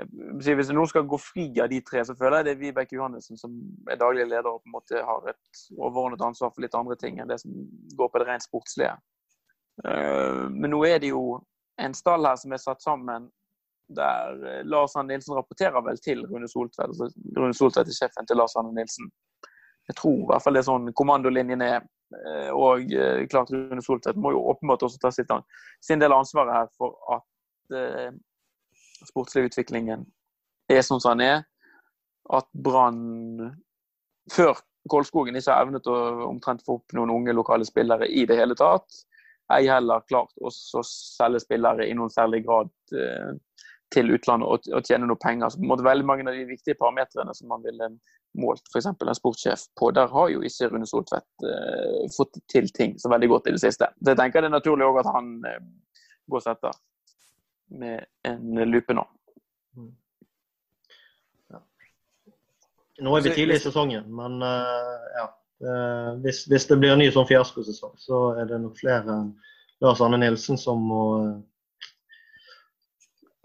Eh, 0.00 0.08
hvis 0.40 0.72
noen 0.72 0.88
skal 0.88 1.04
gå 1.08 1.20
fri 1.20 1.46
av 1.60 1.68
de 1.70 1.82
tre, 1.84 2.02
så 2.08 2.16
føler 2.16 2.40
jeg 2.40 2.48
det 2.48 2.54
er 2.56 2.62
Vibeke 2.64 2.96
Johannessen 2.96 3.38
som 3.40 3.54
er 3.90 4.00
daglig 4.00 4.26
leder 4.30 4.48
og 4.48 4.64
på 4.64 4.72
en 4.72 4.76
måte 4.78 5.04
har 5.06 5.30
et 5.30 5.64
overordnet 5.76 6.24
ansvar 6.24 6.54
for 6.54 6.64
litt 6.64 6.74
andre 6.78 6.96
ting 6.96 7.20
enn 7.20 7.30
det 7.30 7.42
som 7.44 7.54
går 8.00 8.10
på 8.10 8.24
det 8.24 8.30
rent 8.32 8.48
sportslige. 8.48 8.96
Eh, 9.88 10.48
men 10.50 10.72
nå 10.74 10.82
er 10.88 10.98
det 11.02 11.12
jo 11.12 11.40
en 11.80 11.94
stall 11.96 12.26
her 12.28 12.36
som 12.40 12.52
er 12.52 12.62
satt 12.62 12.82
sammen 12.84 13.30
der 13.90 14.62
Lars 14.70 14.94
Arne 14.94 15.16
Nilsen 15.16 15.34
rapporterer 15.34 15.82
vel 15.82 15.98
til 15.98 16.22
Rune 16.30 16.48
Soltvedt. 16.48 16.92
Altså 16.92 17.08
Rune 17.36 17.56
Soltvedt 17.56 17.90
er 17.90 17.96
sjefen 17.96 18.28
til 18.28 18.38
Lars 18.38 18.54
Arne 18.56 18.70
Nilsen. 18.76 19.08
Jeg 19.90 19.96
tror 19.98 20.18
i 20.20 20.28
hvert 20.28 20.44
fall 20.44 20.54
det 20.54 20.62
er 20.62 20.68
sånn 20.68 20.92
kommandolinjen 20.94 21.64
er. 21.66 21.82
Eh, 22.14 22.50
og 22.54 22.92
eh, 22.94 23.24
klart 23.30 23.50
Rune 23.54 23.82
Soltvedt 23.82 24.18
må 24.20 24.34
jo 24.34 24.44
åpenbart 24.52 24.84
også 24.86 25.00
ta 25.02 25.10
sitt, 25.14 25.30
sin 25.82 26.02
del 26.02 26.14
av 26.14 26.22
ansvaret 26.22 26.54
her 26.54 26.70
for 26.78 26.94
at 27.16 27.76
eh, 27.80 28.10
sportslig 29.08 29.48
utviklingen 29.50 30.06
er 30.70 30.82
sånn 30.86 31.02
som 31.02 31.18
den 31.18 31.26
er. 31.26 31.44
At 32.30 32.46
Brann 32.54 33.50
før 34.30 34.60
Kolskogen 34.90 35.36
ikke 35.36 35.52
har 35.52 35.66
evnet 35.66 35.88
å 35.90 35.96
omtrent 36.28 36.62
få 36.64 36.78
opp 36.78 36.94
noen 36.96 37.12
unge 37.12 37.34
lokale 37.34 37.66
spillere 37.68 38.06
i 38.08 38.22
det 38.28 38.38
hele 38.38 38.56
tatt. 38.58 39.02
Ei 39.50 39.66
heller 39.68 40.04
klart 40.08 40.32
å 40.40 40.50
selge 40.52 41.42
spillere 41.42 41.88
i 41.88 41.94
noen 41.96 42.12
særlig 42.12 42.44
grad 42.46 42.70
eh, 42.94 43.32
til 43.90 44.12
utlandet 44.14 44.70
og, 44.70 44.86
tjene 44.86 45.08
noe 45.10 45.18
penger. 45.20 45.50
Så 45.50 45.58
på 45.58 45.66
en 45.66 45.72
måte 45.72 45.86
veldig 45.86 46.06
mange 46.06 46.26
av 46.28 46.36
de 46.36 46.46
viktige 46.48 46.78
parametrene 46.78 47.34
som 47.34 47.50
man 47.50 47.64
ville 47.64 47.90
målt 48.38 48.62
f.eks. 48.70 48.86
en 48.86 49.14
sportssjef 49.18 49.64
på, 49.78 49.90
der 49.90 50.10
har 50.12 50.28
jo 50.30 50.42
ikke 50.46 50.68
Rune 50.70 50.86
Soltvedt 50.86 51.46
eh, 51.46 52.04
fått 52.14 52.38
til 52.50 52.70
ting 52.76 52.94
så 53.02 53.10
veldig 53.10 53.30
godt 53.32 53.50
i 53.50 53.56
det 53.56 53.62
siste. 53.62 53.90
Så 53.98 54.12
jeg 54.12 54.20
tenker 54.20 54.44
det 54.44 54.52
er 54.52 54.58
naturlig 54.58 54.86
òg 54.86 55.00
at 55.02 55.10
han 55.10 55.32
eh, 55.48 55.58
går 56.30 56.44
setter 56.44 56.78
med 57.80 58.06
en 58.26 58.62
lupe 58.70 58.94
nå. 58.94 59.02
Mm. 59.78 59.90
Nå 63.00 63.16
er 63.16 63.24
vi 63.24 63.34
tidlig 63.34 63.60
i 63.60 63.62
sesongen, 63.62 64.08
men 64.12 64.42
uh, 64.44 65.04
ja. 65.16 65.26
Uh, 65.60 66.16
hvis, 66.24 66.46
hvis, 66.48 66.66
det 66.70 66.78
blir 66.80 66.94
en 66.94 67.02
ny 67.02 67.10
sånn 67.12 67.28
fiaskosesong, 67.28 67.96
så 68.00 68.30
er 68.40 68.48
det 68.48 68.62
nok 68.62 68.78
flere 68.80 69.12
enn 69.12 69.32
Lars 69.84 70.00
Arne 70.04 70.16
Nilsen 70.20 70.56
som 70.60 70.80
må 70.88 71.04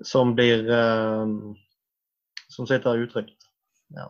som 0.03 0.33
blir 0.35 0.63
uh, 0.67 1.27
som 2.55 2.67
sitter 2.67 3.03
utrygt. 3.03 3.47
Ja. 3.95 4.09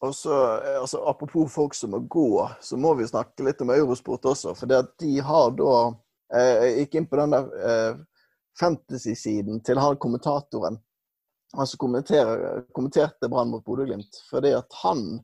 Og 0.00 0.14
så, 0.14 0.34
altså, 0.80 1.04
Apropos 1.04 1.52
folk 1.52 1.74
som 1.74 1.90
må 1.90 1.98
gå, 1.98 2.50
så 2.60 2.76
må 2.76 2.94
vi 2.96 3.08
snakke 3.08 3.44
litt 3.44 3.60
om 3.60 3.72
Eurosport 3.74 4.24
også. 4.32 4.54
For 4.56 4.70
det 4.70 4.78
at 4.80 4.94
de 5.02 5.18
har 5.20 5.50
da 5.58 5.74
eh, 6.34 6.54
Jeg 6.54 6.76
gikk 6.78 6.96
inn 6.96 7.08
på 7.10 7.20
den 7.20 7.34
der 7.34 7.50
eh, 7.60 7.98
fantasy-siden 8.60 9.60
til 9.66 9.80
han 9.80 10.00
kommentatoren. 10.00 10.80
Han 11.56 11.66
som 11.66 11.82
kommenterte 11.82 13.28
Brann 13.28 13.52
mot 13.52 13.64
Bodø-Glimt. 13.66 14.22
Fordi 14.30 14.54
at 14.56 14.80
han 14.84 15.20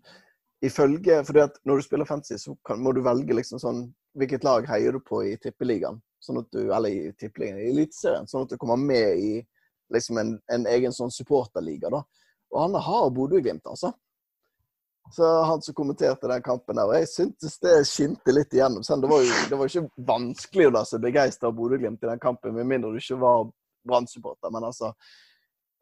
ifølge 0.64 1.20
fordi 1.24 1.42
at 1.42 1.58
Når 1.64 1.76
du 1.76 1.82
spiller 1.82 2.08
fantasy, 2.08 2.38
så 2.38 2.56
kan, 2.64 2.80
må 2.80 2.92
du 2.92 3.02
velge 3.04 3.34
liksom 3.36 3.60
sånn 3.60 3.82
Hvilket 4.16 4.44
lag 4.44 4.66
heier 4.70 4.96
du 4.96 5.00
på 5.04 5.20
i 5.28 5.36
Tippeligaen? 5.36 6.00
Sånn 6.22 6.40
at 6.40 6.48
du, 6.52 6.62
eller 6.72 6.88
i 6.88 7.12
Tippeligaen, 7.12 7.60
i 7.60 7.68
Eliteserien. 7.74 8.26
Sånn 8.26 8.46
at 8.46 8.54
du 8.54 8.56
kommer 8.56 8.80
med 8.80 9.20
i 9.20 9.32
liksom 9.92 10.18
en, 10.18 10.32
en 10.52 10.64
egen 10.66 10.94
sånn 10.96 11.12
supporterliga. 11.12 11.90
da. 11.92 12.00
Og 12.54 12.62
han 12.62 12.78
har 12.86 13.10
Bodø-Glimt, 13.14 13.66
altså. 13.68 13.92
Så 15.12 15.28
han 15.42 15.62
som 15.62 15.74
kommenterte 15.74 16.28
den 16.28 16.42
kampen 16.42 16.80
der, 16.80 16.88
og 16.88 16.96
jeg 16.96 17.10
syntes 17.12 17.60
det 17.62 17.76
skinte 17.86 18.32
litt 18.34 18.54
igjennom. 18.56 18.82
Sen, 18.82 19.04
det 19.04 19.10
var 19.10 19.22
jo 19.22 19.36
det 19.50 19.60
var 19.60 19.70
ikke 19.70 20.06
vanskelig 20.08 20.66
å 20.66 20.74
la 20.74 20.82
seg 20.88 21.04
begeistre 21.04 21.50
av 21.50 21.54
Bodø-Glimt 21.60 22.02
i 22.02 22.10
den 22.10 22.22
kampen, 22.22 22.56
med 22.56 22.66
mindre 22.66 22.90
du 22.90 22.98
ikke 22.98 23.20
var 23.22 23.46
Brann-supporter. 23.86 24.50
Men 24.50 24.66
altså 24.66 24.90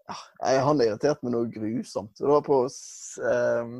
ja, 0.05 0.19
Han 0.67 0.83
irriterte 0.85 1.25
meg 1.25 1.33
noe 1.33 1.49
grusomt. 1.49 2.13
Så 2.13 2.27
det 2.27 2.35
var 2.35 2.45
på, 2.45 2.61
eh, 3.31 3.75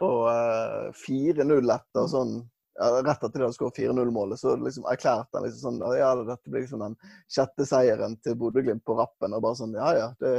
på 0.00 0.10
eh, 0.30 0.90
4-0 1.04 1.72
etter 1.76 2.10
sånn 2.10 2.34
ja, 2.74 2.88
Rett 3.06 3.22
etter 3.22 3.38
de 3.38 3.44
hadde 3.44 3.54
skåret 3.54 3.76
4-0-målet, 3.78 4.40
så 4.40 4.56
liksom 4.58 4.86
erklærte 4.90 5.38
han 5.38 5.44
liksom 5.46 5.78
sånn 5.78 5.94
Ja, 5.94 6.08
dette 6.18 6.50
blir 6.50 6.64
liksom 6.64 6.82
den 6.82 6.96
sjette 7.30 7.66
seieren 7.70 8.16
til 8.24 8.34
Bodø-Glimt 8.40 8.82
på 8.82 8.96
rappen. 8.98 9.36
Og 9.36 9.44
bare 9.44 9.58
sånn 9.60 9.76
Ja, 9.78 9.92
ja. 9.94 10.08
det 10.18 10.32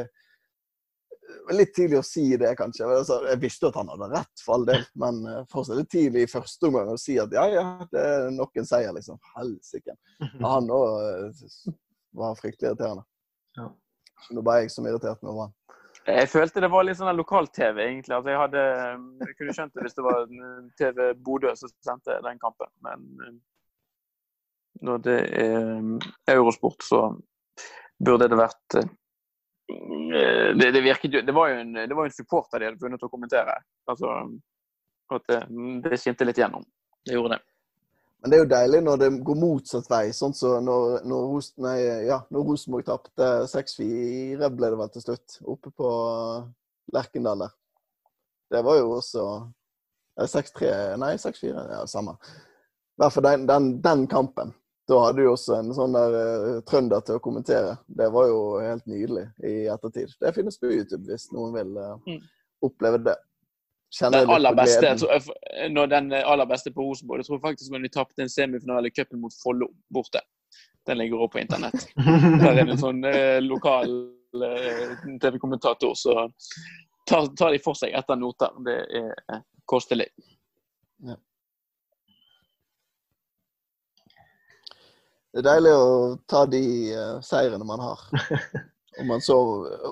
litt 1.54 1.74
tidlig 1.76 2.00
å 2.00 2.06
si 2.06 2.26
det, 2.39 2.52
kanskje. 2.60 2.88
Altså, 2.89 3.20
jeg 3.30 3.41
visste 3.41 3.70
at 3.70 3.78
han 3.80 3.89
hadde 3.94 4.10
rett, 4.13 4.44
for 4.44 4.58
all 4.58 4.68
del. 4.68 4.84
Men 5.02 5.22
uh, 5.28 5.41
fortsatt 5.52 5.80
litt 5.80 5.91
tidlig 5.94 6.26
i 6.26 6.32
første 6.32 6.70
omgang 6.70 6.91
å 6.94 7.00
si 7.02 7.18
at 7.22 7.34
ja, 7.36 7.46
ja, 7.54 7.65
det 7.91 8.04
er 8.12 8.30
nok 8.36 8.56
en 8.60 8.70
seier, 8.70 8.94
liksom. 8.96 9.20
Helsike. 9.36 9.98
Han 10.46 10.72
òg 10.74 11.32
uh, 11.32 11.74
var 12.15 12.38
fryktelig 12.39 12.72
irriterende. 12.72 13.06
Ja. 13.60 13.70
Nå 14.36 14.41
var 14.46 14.62
jeg 14.62 14.72
som 14.74 14.88
irriterte 14.88 15.26
meg 15.26 15.34
over 15.34 15.50
han. 15.50 15.82
Jeg 16.06 16.30
følte 16.30 16.62
det 16.62 16.70
var 16.70 16.86
litt 16.86 17.00
sånn 17.00 17.18
lokal-TV, 17.18 17.80
egentlig. 17.82 18.13
Altså, 18.13 18.30
jeg, 18.30 18.41
hadde, 18.44 18.65
jeg 19.26 19.38
kunne 19.39 19.56
skjønt 19.58 19.74
det 19.74 19.86
hvis 19.86 19.98
det 19.98 20.06
var 20.06 20.28
TV 20.78 21.00
Bodø 21.26 21.54
som 21.58 21.72
sendte 21.82 22.20
den 22.26 22.41
kampen. 22.41 22.70
Men 22.86 23.08
uh, 23.24 23.32
når 24.86 25.02
det 25.08 25.18
er 25.41 26.36
Eurosport, 26.36 26.86
så 26.86 27.08
burde 27.98 28.30
det 28.30 28.38
vært 28.38 28.78
Eh, 29.70 30.56
det, 30.56 30.72
det, 30.72 30.82
virket 30.82 31.13
jo 31.13 31.22
Det 31.22 31.32
var 31.32 31.50
jo 31.50 31.56
en, 31.60 31.74
det 31.74 31.96
var 31.96 32.06
en 32.06 32.12
supporter 32.12 32.60
de 32.60 32.70
hadde 32.70 32.82
funnet 32.82 33.04
å 33.04 33.10
kommentere. 33.10 33.58
Altså, 33.89 34.13
at 35.15 35.28
det, 35.32 35.41
det 35.86 36.00
skinte 36.02 36.28
litt 36.28 36.39
gjennom. 36.41 36.65
Det 37.06 37.18
gjorde 37.18 37.36
det. 37.36 37.41
Men 38.26 38.32
det 38.32 38.38
er 38.38 38.42
jo 38.42 38.50
deilig 38.50 38.78
når 38.82 38.96
det 38.98 39.08
går 39.22 39.36
motsatt 39.38 39.86
vei. 39.86 40.06
sånn 40.10 40.32
som 40.34 40.56
så 40.56 40.62
når, 40.66 41.04
når, 41.06 41.26
Ros, 41.30 41.52
nei, 41.62 41.76
ja, 42.08 42.16
når 42.34 42.48
Rosenborg 42.48 42.88
tapte 42.88 43.28
6-4, 43.52 44.48
ble 44.50 44.70
det 44.74 44.80
vel 44.80 44.90
til 44.96 45.04
slutt, 45.04 45.36
oppe 45.54 45.70
på 45.70 45.92
Lerkendal 46.98 47.44
der. 47.44 47.54
Det 48.50 48.64
var 48.66 48.80
jo 48.80 48.88
også 48.96 49.28
6-3 50.18 50.72
Nei, 51.04 51.12
6-4. 51.22 51.68
Ja, 51.70 51.84
samme. 51.86 52.16
I 52.18 53.04
hvert 53.04 53.14
fall 53.14 53.28
den, 53.28 53.46
den, 53.46 53.70
den 53.86 54.08
kampen. 54.10 54.56
Da 54.90 55.04
hadde 55.04 55.22
du 55.22 55.30
også 55.30 55.60
en 55.60 55.70
sånn 55.78 55.94
der 55.94 56.18
uh, 56.18 56.60
trønder 56.66 57.06
til 57.06 57.20
å 57.20 57.22
kommentere. 57.22 57.78
Det 57.86 58.10
var 58.18 58.32
jo 58.32 58.42
helt 58.58 58.90
nydelig 58.90 59.28
i 59.46 59.54
ettertid. 59.70 60.18
Det 60.18 60.34
finnes 60.34 60.58
på 60.58 60.74
YouTube 60.74 61.06
hvis 61.12 61.30
noen 61.30 61.54
vil 61.60 61.78
uh, 61.78 62.18
oppleve 62.66 63.06
det. 63.06 63.20
Den 64.01 64.29
aller 64.29 64.55
beste, 64.55 64.89
tror, 64.99 65.27
når 65.71 65.88
den 65.88 66.13
aller 66.13 66.45
beste 66.45 66.71
på 66.75 66.84
Rosenborg, 66.84 67.21
jeg 67.21 67.29
tror 67.29 67.39
faktisk 67.43 67.71
når 67.71 67.86
vi 67.86 67.91
tapte 67.93 68.25
en 68.25 68.31
semifinale 68.31 68.91
i 68.91 68.95
cupen 68.95 69.21
mot 69.21 69.36
Follo 69.43 69.69
borte. 69.93 70.19
Den 70.86 70.97
ligger 70.97 71.21
også 71.21 71.31
på 71.31 71.39
internett. 71.39 71.88
Der 72.41 72.49
er 72.51 72.60
det 72.60 72.75
en 72.75 72.81
sånn 72.81 72.99
eh, 73.08 73.39
lokal 73.41 73.93
eh, 74.36 74.91
TV-kommentator 75.21 75.95
som 75.97 76.34
tar, 77.08 77.31
tar, 77.38 77.55
de 77.55 77.62
for 77.63 77.77
seg 77.79 77.95
etter 77.95 78.19
noter. 78.19 78.51
Det 78.67 78.75
er 78.84 79.08
eh, 79.31 79.41
kostelig. 79.65 80.10
Ja. 81.05 81.17
Det 85.31 85.41
er 85.41 85.49
deilig 85.49 85.73
å 85.75 85.88
ta 86.31 86.45
de 86.47 86.62
uh, 86.95 87.17
seirene 87.25 87.65
man 87.67 87.81
har. 87.84 88.05
Om 89.01 89.10
man 89.10 89.23
så, 89.23 89.36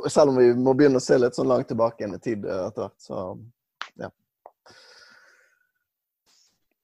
selv 0.08 0.32
om 0.32 0.38
vi 0.40 0.54
må 0.56 0.72
begynne 0.78 1.02
å 1.02 1.04
se 1.04 1.18
litt 1.20 1.36
sånn 1.36 1.50
langt 1.52 1.68
tilbake 1.68 2.08
i 2.08 2.20
tid 2.24 2.46
etter 2.48 2.86
hvert, 2.86 3.02
så 3.04 3.26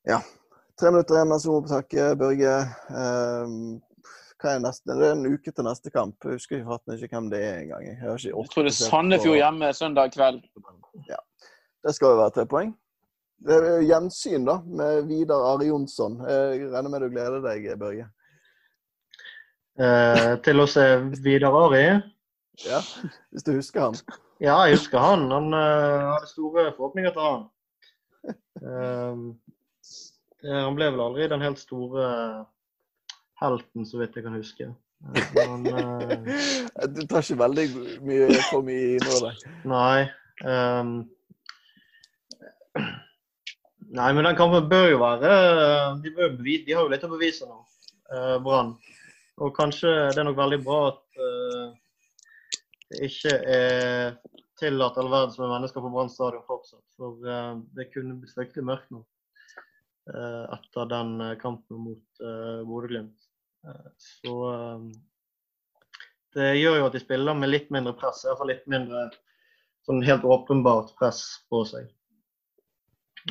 ja. 0.10 0.20
Tre 0.80 0.92
minutter 0.94 1.20
igjen 1.20 1.36
av 1.36 1.44
Zoom-opptaket. 1.44 2.18
Børge, 2.20 2.58
Eh, 2.90 3.56
hva 4.40 4.54
er 4.56 4.62
neste? 4.64 4.96
Det 4.96 5.08
er 5.08 5.18
en 5.18 5.28
uke 5.28 5.52
til 5.52 5.66
neste 5.68 5.92
kamp. 5.92 6.16
Jeg 6.24 6.40
husker 6.40 6.62
ikke 6.62 7.10
hvem 7.12 7.32
det 7.32 7.42
er 7.44 7.58
engang. 7.66 7.88
Jeg, 7.90 7.98
jeg, 8.00 8.30
jeg 8.32 8.52
tror 8.54 8.68
det 8.68 8.72
er 8.72 8.78
Sandefjord 8.78 9.36
hjemme 9.36 9.72
søndag 9.76 10.14
kveld. 10.14 10.46
Ja. 11.10 11.20
Det 11.84 11.96
skal 11.96 12.14
jo 12.14 12.22
være 12.22 12.36
tre 12.38 12.46
poeng. 12.48 12.72
Det 13.40 13.56
er 13.56 13.84
gjensyn 13.88 14.48
da, 14.48 14.58
med 14.64 15.06
Vidar 15.08 15.44
Are 15.54 15.68
Jonsson. 15.68 16.18
Jeg 16.28 16.72
regner 16.72 16.92
med 16.92 17.04
du 17.04 17.10
gleder 17.12 17.44
deg, 17.44 17.68
Børge? 17.80 18.08
Eh, 19.80 20.34
til 20.44 20.60
å 20.60 20.68
se 20.68 20.86
Vidar 21.24 21.56
Ari? 21.66 21.86
Ja, 22.68 22.82
hvis 23.32 23.46
du 23.48 23.54
husker 23.56 23.86
han. 23.86 24.00
Ja, 24.44 24.58
jeg 24.68 24.76
husker 24.76 25.00
han. 25.04 25.28
Han 25.32 25.54
uh, 25.56 26.16
hadde 26.16 26.32
store 26.32 26.66
forhåpninger 26.76 27.16
til 27.16 27.24
han. 27.28 27.46
Uh, 28.60 29.32
han 30.44 30.76
ble 30.78 30.88
vel 30.94 31.02
aldri 31.04 31.28
den 31.32 31.44
helt 31.44 31.60
store 31.60 32.06
helten, 33.40 33.86
så 33.88 34.00
vidt 34.00 34.16
jeg 34.18 34.26
kan 34.26 34.38
huske. 34.38 34.70
Men, 35.36 35.68
uh, 35.68 36.88
du 36.96 37.06
tar 37.08 37.24
ikke 37.24 37.40
veldig 37.40 37.66
mye 38.04 38.28
for 38.50 38.66
mye 38.68 38.98
inn 38.98 39.08
over 39.08 39.30
deg? 39.30 39.46
Nei. 39.72 40.00
Um, 40.44 40.94
nei, 43.96 44.10
men 44.16 44.28
den 44.28 44.38
kampen 44.40 44.70
bør 44.72 44.86
jo 44.88 45.00
være 45.02 45.32
De, 46.04 46.12
bør 46.16 46.38
de 46.40 46.72
har 46.72 46.86
jo 46.86 46.92
litt 46.92 47.04
å 47.04 47.12
bevise 47.12 47.48
nå, 47.48 47.60
Brann. 48.46 48.76
Og 49.40 49.54
kanskje 49.56 49.92
det 50.12 50.20
er 50.20 50.28
nok 50.28 50.40
veldig 50.40 50.60
bra 50.66 50.82
at 50.90 51.22
uh, 51.24 51.70
det 52.90 53.08
ikke 53.08 53.36
er 53.56 54.18
tillatt 54.60 54.98
all 55.00 55.12
verden 55.12 55.32
som 55.32 55.46
er 55.46 55.54
mennesker 55.56 55.84
på 55.84 55.94
Brann 55.94 56.12
stadion 56.12 56.44
fortsatt. 56.48 56.84
For 57.00 57.24
uh, 57.24 57.56
det 57.78 57.92
kunne 57.94 58.20
blitt 58.20 58.36
fryktelig 58.36 58.68
mørkt 58.68 58.92
nå 58.92 59.06
etter 60.10 60.88
den 60.90 61.12
kampen 61.42 61.82
mot 61.86 62.22
uh, 62.24 62.62
Bodø-Glimt. 62.66 63.30
Eh, 63.68 63.92
så 63.98 64.54
eh, 64.54 64.80
det 66.34 66.56
gjør 66.56 66.78
jo 66.80 66.86
at 66.88 66.96
de 66.96 67.02
spiller 67.04 67.38
med 67.38 67.52
litt 67.52 67.72
mindre 67.74 67.96
press, 67.98 68.24
iallfall 68.26 68.52
litt 68.54 68.68
mindre 68.72 69.10
sånn 69.88 70.04
helt 70.06 70.28
åpenbart 70.28 70.94
press 71.00 71.24
på 71.50 71.64
seg. 71.68 71.90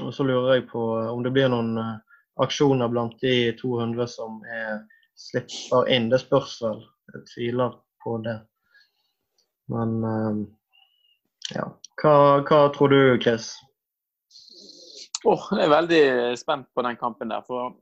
Og 0.03 0.13
så 0.15 0.27
lurer 0.27 0.59
jeg 0.59 0.69
på 0.73 0.85
eh, 1.01 1.11
om 1.13 1.25
det 1.25 1.33
blir 1.37 1.51
noen 1.53 1.79
aksjoner 2.43 2.91
blant 2.93 3.17
de 3.23 3.53
200 3.61 4.11
som 4.11 4.43
er, 4.47 4.85
slipper 5.19 5.89
inn. 5.91 6.11
Det 6.13 6.21
spørs 6.23 6.61
vel. 6.63 6.85
Jeg 7.15 7.25
tviler 7.33 7.73
på 8.05 8.19
det. 8.23 8.37
Men 9.73 9.97
ja. 11.51 11.65
Hva, 11.99 12.13
hva 12.47 12.61
tror 12.77 12.93
du, 12.93 13.01
Chris? 13.25 13.49
Oh, 15.27 15.49
jeg 15.57 15.65
er 15.65 15.73
veldig 15.73 16.03
spent 16.39 16.69
på 16.75 16.85
den 16.87 16.99
kampen 17.01 17.33
der. 17.33 17.43
For 17.47 17.75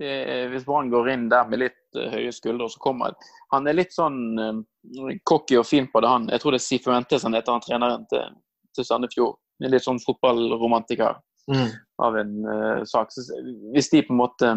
hvis 0.00 0.64
Brann 0.64 0.90
går 0.90 1.10
inn 1.12 1.28
der 1.28 1.48
med 1.50 1.60
litt 1.60 1.98
uh, 1.98 2.06
høye 2.12 2.32
skuldre, 2.32 2.68
så 2.72 2.80
kommer 2.80 3.16
Han 3.52 3.66
er 3.68 3.76
litt 3.76 3.92
sånn 3.92 4.38
uh, 4.38 4.60
cocky 5.28 5.58
og 5.60 5.66
fin 5.68 5.90
på 5.92 6.00
det, 6.00 6.08
han. 6.08 6.28
Jeg 6.32 6.40
tror 6.40 6.54
det 6.54 6.60
er 6.62 6.66
Sifuentes 6.66 7.26
han 7.26 7.36
heter, 7.36 7.52
han 7.52 7.64
treneren 7.66 8.06
til, 8.08 8.36
til 8.76 8.86
Sandefjord. 8.86 9.36
Litt 9.66 9.84
sånn 9.84 10.00
fotballromantiker 10.00 11.18
mm. 11.52 11.66
av 12.06 12.16
en 12.16 12.36
uh, 12.46 12.80
sak. 12.88 13.12
Så 13.12 13.42
hvis 13.74 13.90
de 13.92 14.04
på 14.06 14.14
en 14.14 14.22
måte 14.22 14.54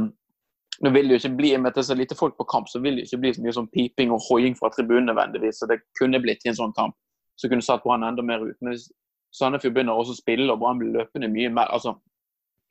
nå 0.83 0.89
vil 0.89 1.07
det 1.07 1.15
jo 1.15 1.21
ikke 1.21 1.37
bli, 1.37 1.51
med 1.57 1.69
at 1.69 1.77
det 1.77 1.83
er 1.83 1.91
så 1.91 1.95
lite 1.97 2.17
folk 2.17 2.33
på 2.39 2.47
kamp, 2.49 2.69
så 2.71 2.79
vil 2.81 2.97
det 2.97 3.05
ikke 3.05 3.19
bli 3.21 3.31
så 3.35 3.43
mye 3.43 3.55
sånn 3.55 3.69
piping 3.75 4.13
og 4.15 4.23
hoiing 4.25 4.55
fra 4.57 4.71
tribunen 4.73 5.05
nødvendigvis. 5.11 5.59
Så 5.61 5.67
det 5.69 5.83
kunne 5.99 6.21
blitt 6.23 6.41
i 6.47 6.49
en 6.51 6.57
sånn 6.57 6.73
kamp. 6.77 6.95
Så 7.37 7.49
kunne 7.49 7.65
satt 7.65 7.83
Brann 7.85 8.05
enda 8.07 8.25
mer 8.25 8.41
ut. 8.41 8.57
Men 8.61 8.73
hvis 8.73 8.87
Sandefjord 9.33 9.75
begynner 9.75 9.97
også 9.97 10.13
å 10.13 10.21
spille 10.21 10.53
og 10.53 10.61
Brann 10.61 10.81
blir 10.81 10.93
løpende 10.93 11.29
mye 11.33 11.49
mer 11.53 11.71
altså, 11.73 11.95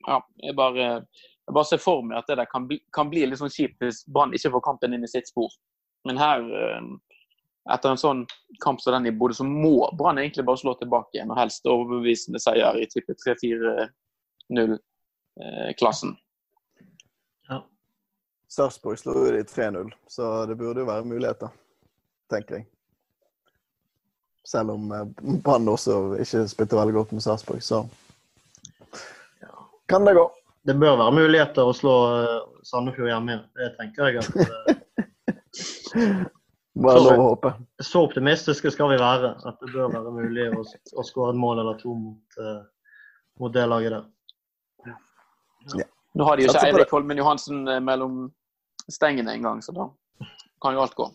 ja, 0.07 0.21
jeg 0.43 0.55
bare 0.55 0.89
jeg 1.43 1.57
bare 1.57 1.67
ser 1.67 1.81
for 1.83 1.99
meg 2.05 2.21
at 2.21 2.29
det 2.29 2.37
der 2.39 2.47
kan 2.51 2.67
bli, 2.67 2.77
kan 2.95 3.09
bli 3.11 3.25
litt 3.27 3.41
sånn 3.41 3.51
kjipt 3.51 3.81
hvis 3.83 4.05
Brann 4.07 4.33
ikke 4.35 4.53
får 4.53 4.67
kampen 4.67 4.93
inn 4.95 5.03
i 5.03 5.11
sitt 5.11 5.27
spor. 5.27 5.51
Men 6.07 6.15
her, 6.19 6.39
eh, 6.39 6.83
etter 7.73 7.89
en 7.91 7.99
sånn 7.99 8.21
kamp 8.63 8.79
som 8.81 8.93
den 8.95 9.09
i 9.11 9.15
Bodø, 9.15 9.33
så 9.35 9.45
må 9.47 9.89
Brann 9.99 10.19
egentlig 10.21 10.47
bare 10.47 10.61
slå 10.61 10.71
tilbake 10.79 11.13
igjen. 11.17 11.31
Og 11.31 11.39
helst 11.39 11.67
overbevisende 11.67 12.39
seier 12.43 12.73
i 12.79 12.91
type 12.91 13.11
3-4-0-klassen. 13.25 16.11
Eh, 16.15 16.19
ja. 17.51 17.57
Sarpsborg 18.47 18.97
slo 19.03 19.11
jo 19.19 19.31
de 19.35 19.43
3-0, 19.47 19.89
så 20.07 20.23
det 20.47 20.55
burde 20.59 20.81
jo 20.83 20.91
være 20.91 21.11
muligheter, 21.11 21.49
tenker 22.31 22.53
jeg. 22.61 22.67
Selv 24.47 24.75
om 24.75 24.91
eh, 24.91 25.05
Brann 25.43 25.67
også 25.71 26.17
ikke 26.19 26.45
spilte 26.51 26.79
veldig 26.79 26.97
godt 26.97 27.13
med 27.15 27.23
Sarpsborg, 27.23 27.63
så 27.63 27.85
kan 29.91 30.07
det 30.07 30.15
gå 30.17 30.25
det 30.63 30.75
bør 30.79 30.95
være 30.99 31.15
muligheter 31.15 31.67
å 31.67 31.73
slå 31.75 31.93
eh, 32.21 32.37
Sandefjord 32.67 33.09
hjemme. 33.11 33.41
Det 33.59 33.73
tenker 33.79 34.07
jeg 34.07 34.23
at 34.23 34.29
eh, 34.43 36.21
Bare 36.83 37.01
lov 37.03 37.19
å 37.19 37.25
håpe. 37.27 37.51
Så 37.85 38.01
optimistiske 38.07 38.71
skal 38.73 38.89
vi 38.89 38.95
være 38.97 39.35
at 39.45 39.59
det 39.61 39.69
bør 39.75 39.91
være 39.93 40.13
mulig 40.15 40.47
å, 40.55 40.63
å 40.63 41.03
skåre 41.05 41.35
et 41.35 41.37
mål 41.37 41.61
eller 41.61 41.75
to 41.77 41.93
mot, 41.93 42.37
uh, 42.41 42.63
mot 43.37 43.53
det 43.53 43.67
laget 43.69 43.93
der. 43.93 44.07
Ja. 45.77 45.85
Nå 46.17 46.25
har 46.25 46.39
de 46.39 46.47
jo 46.47 46.49
ikke 46.49 46.71
Eirik 46.71 46.95
Holmen 46.95 47.21
Johansen 47.21 47.61
mellom 47.85 48.23
stengene 48.89 49.35
engang, 49.37 49.61
så 49.61 49.75
da 49.77 49.85
kan 50.65 50.73
jo 50.73 50.81
alt 50.81 50.97
gå. 50.97 51.05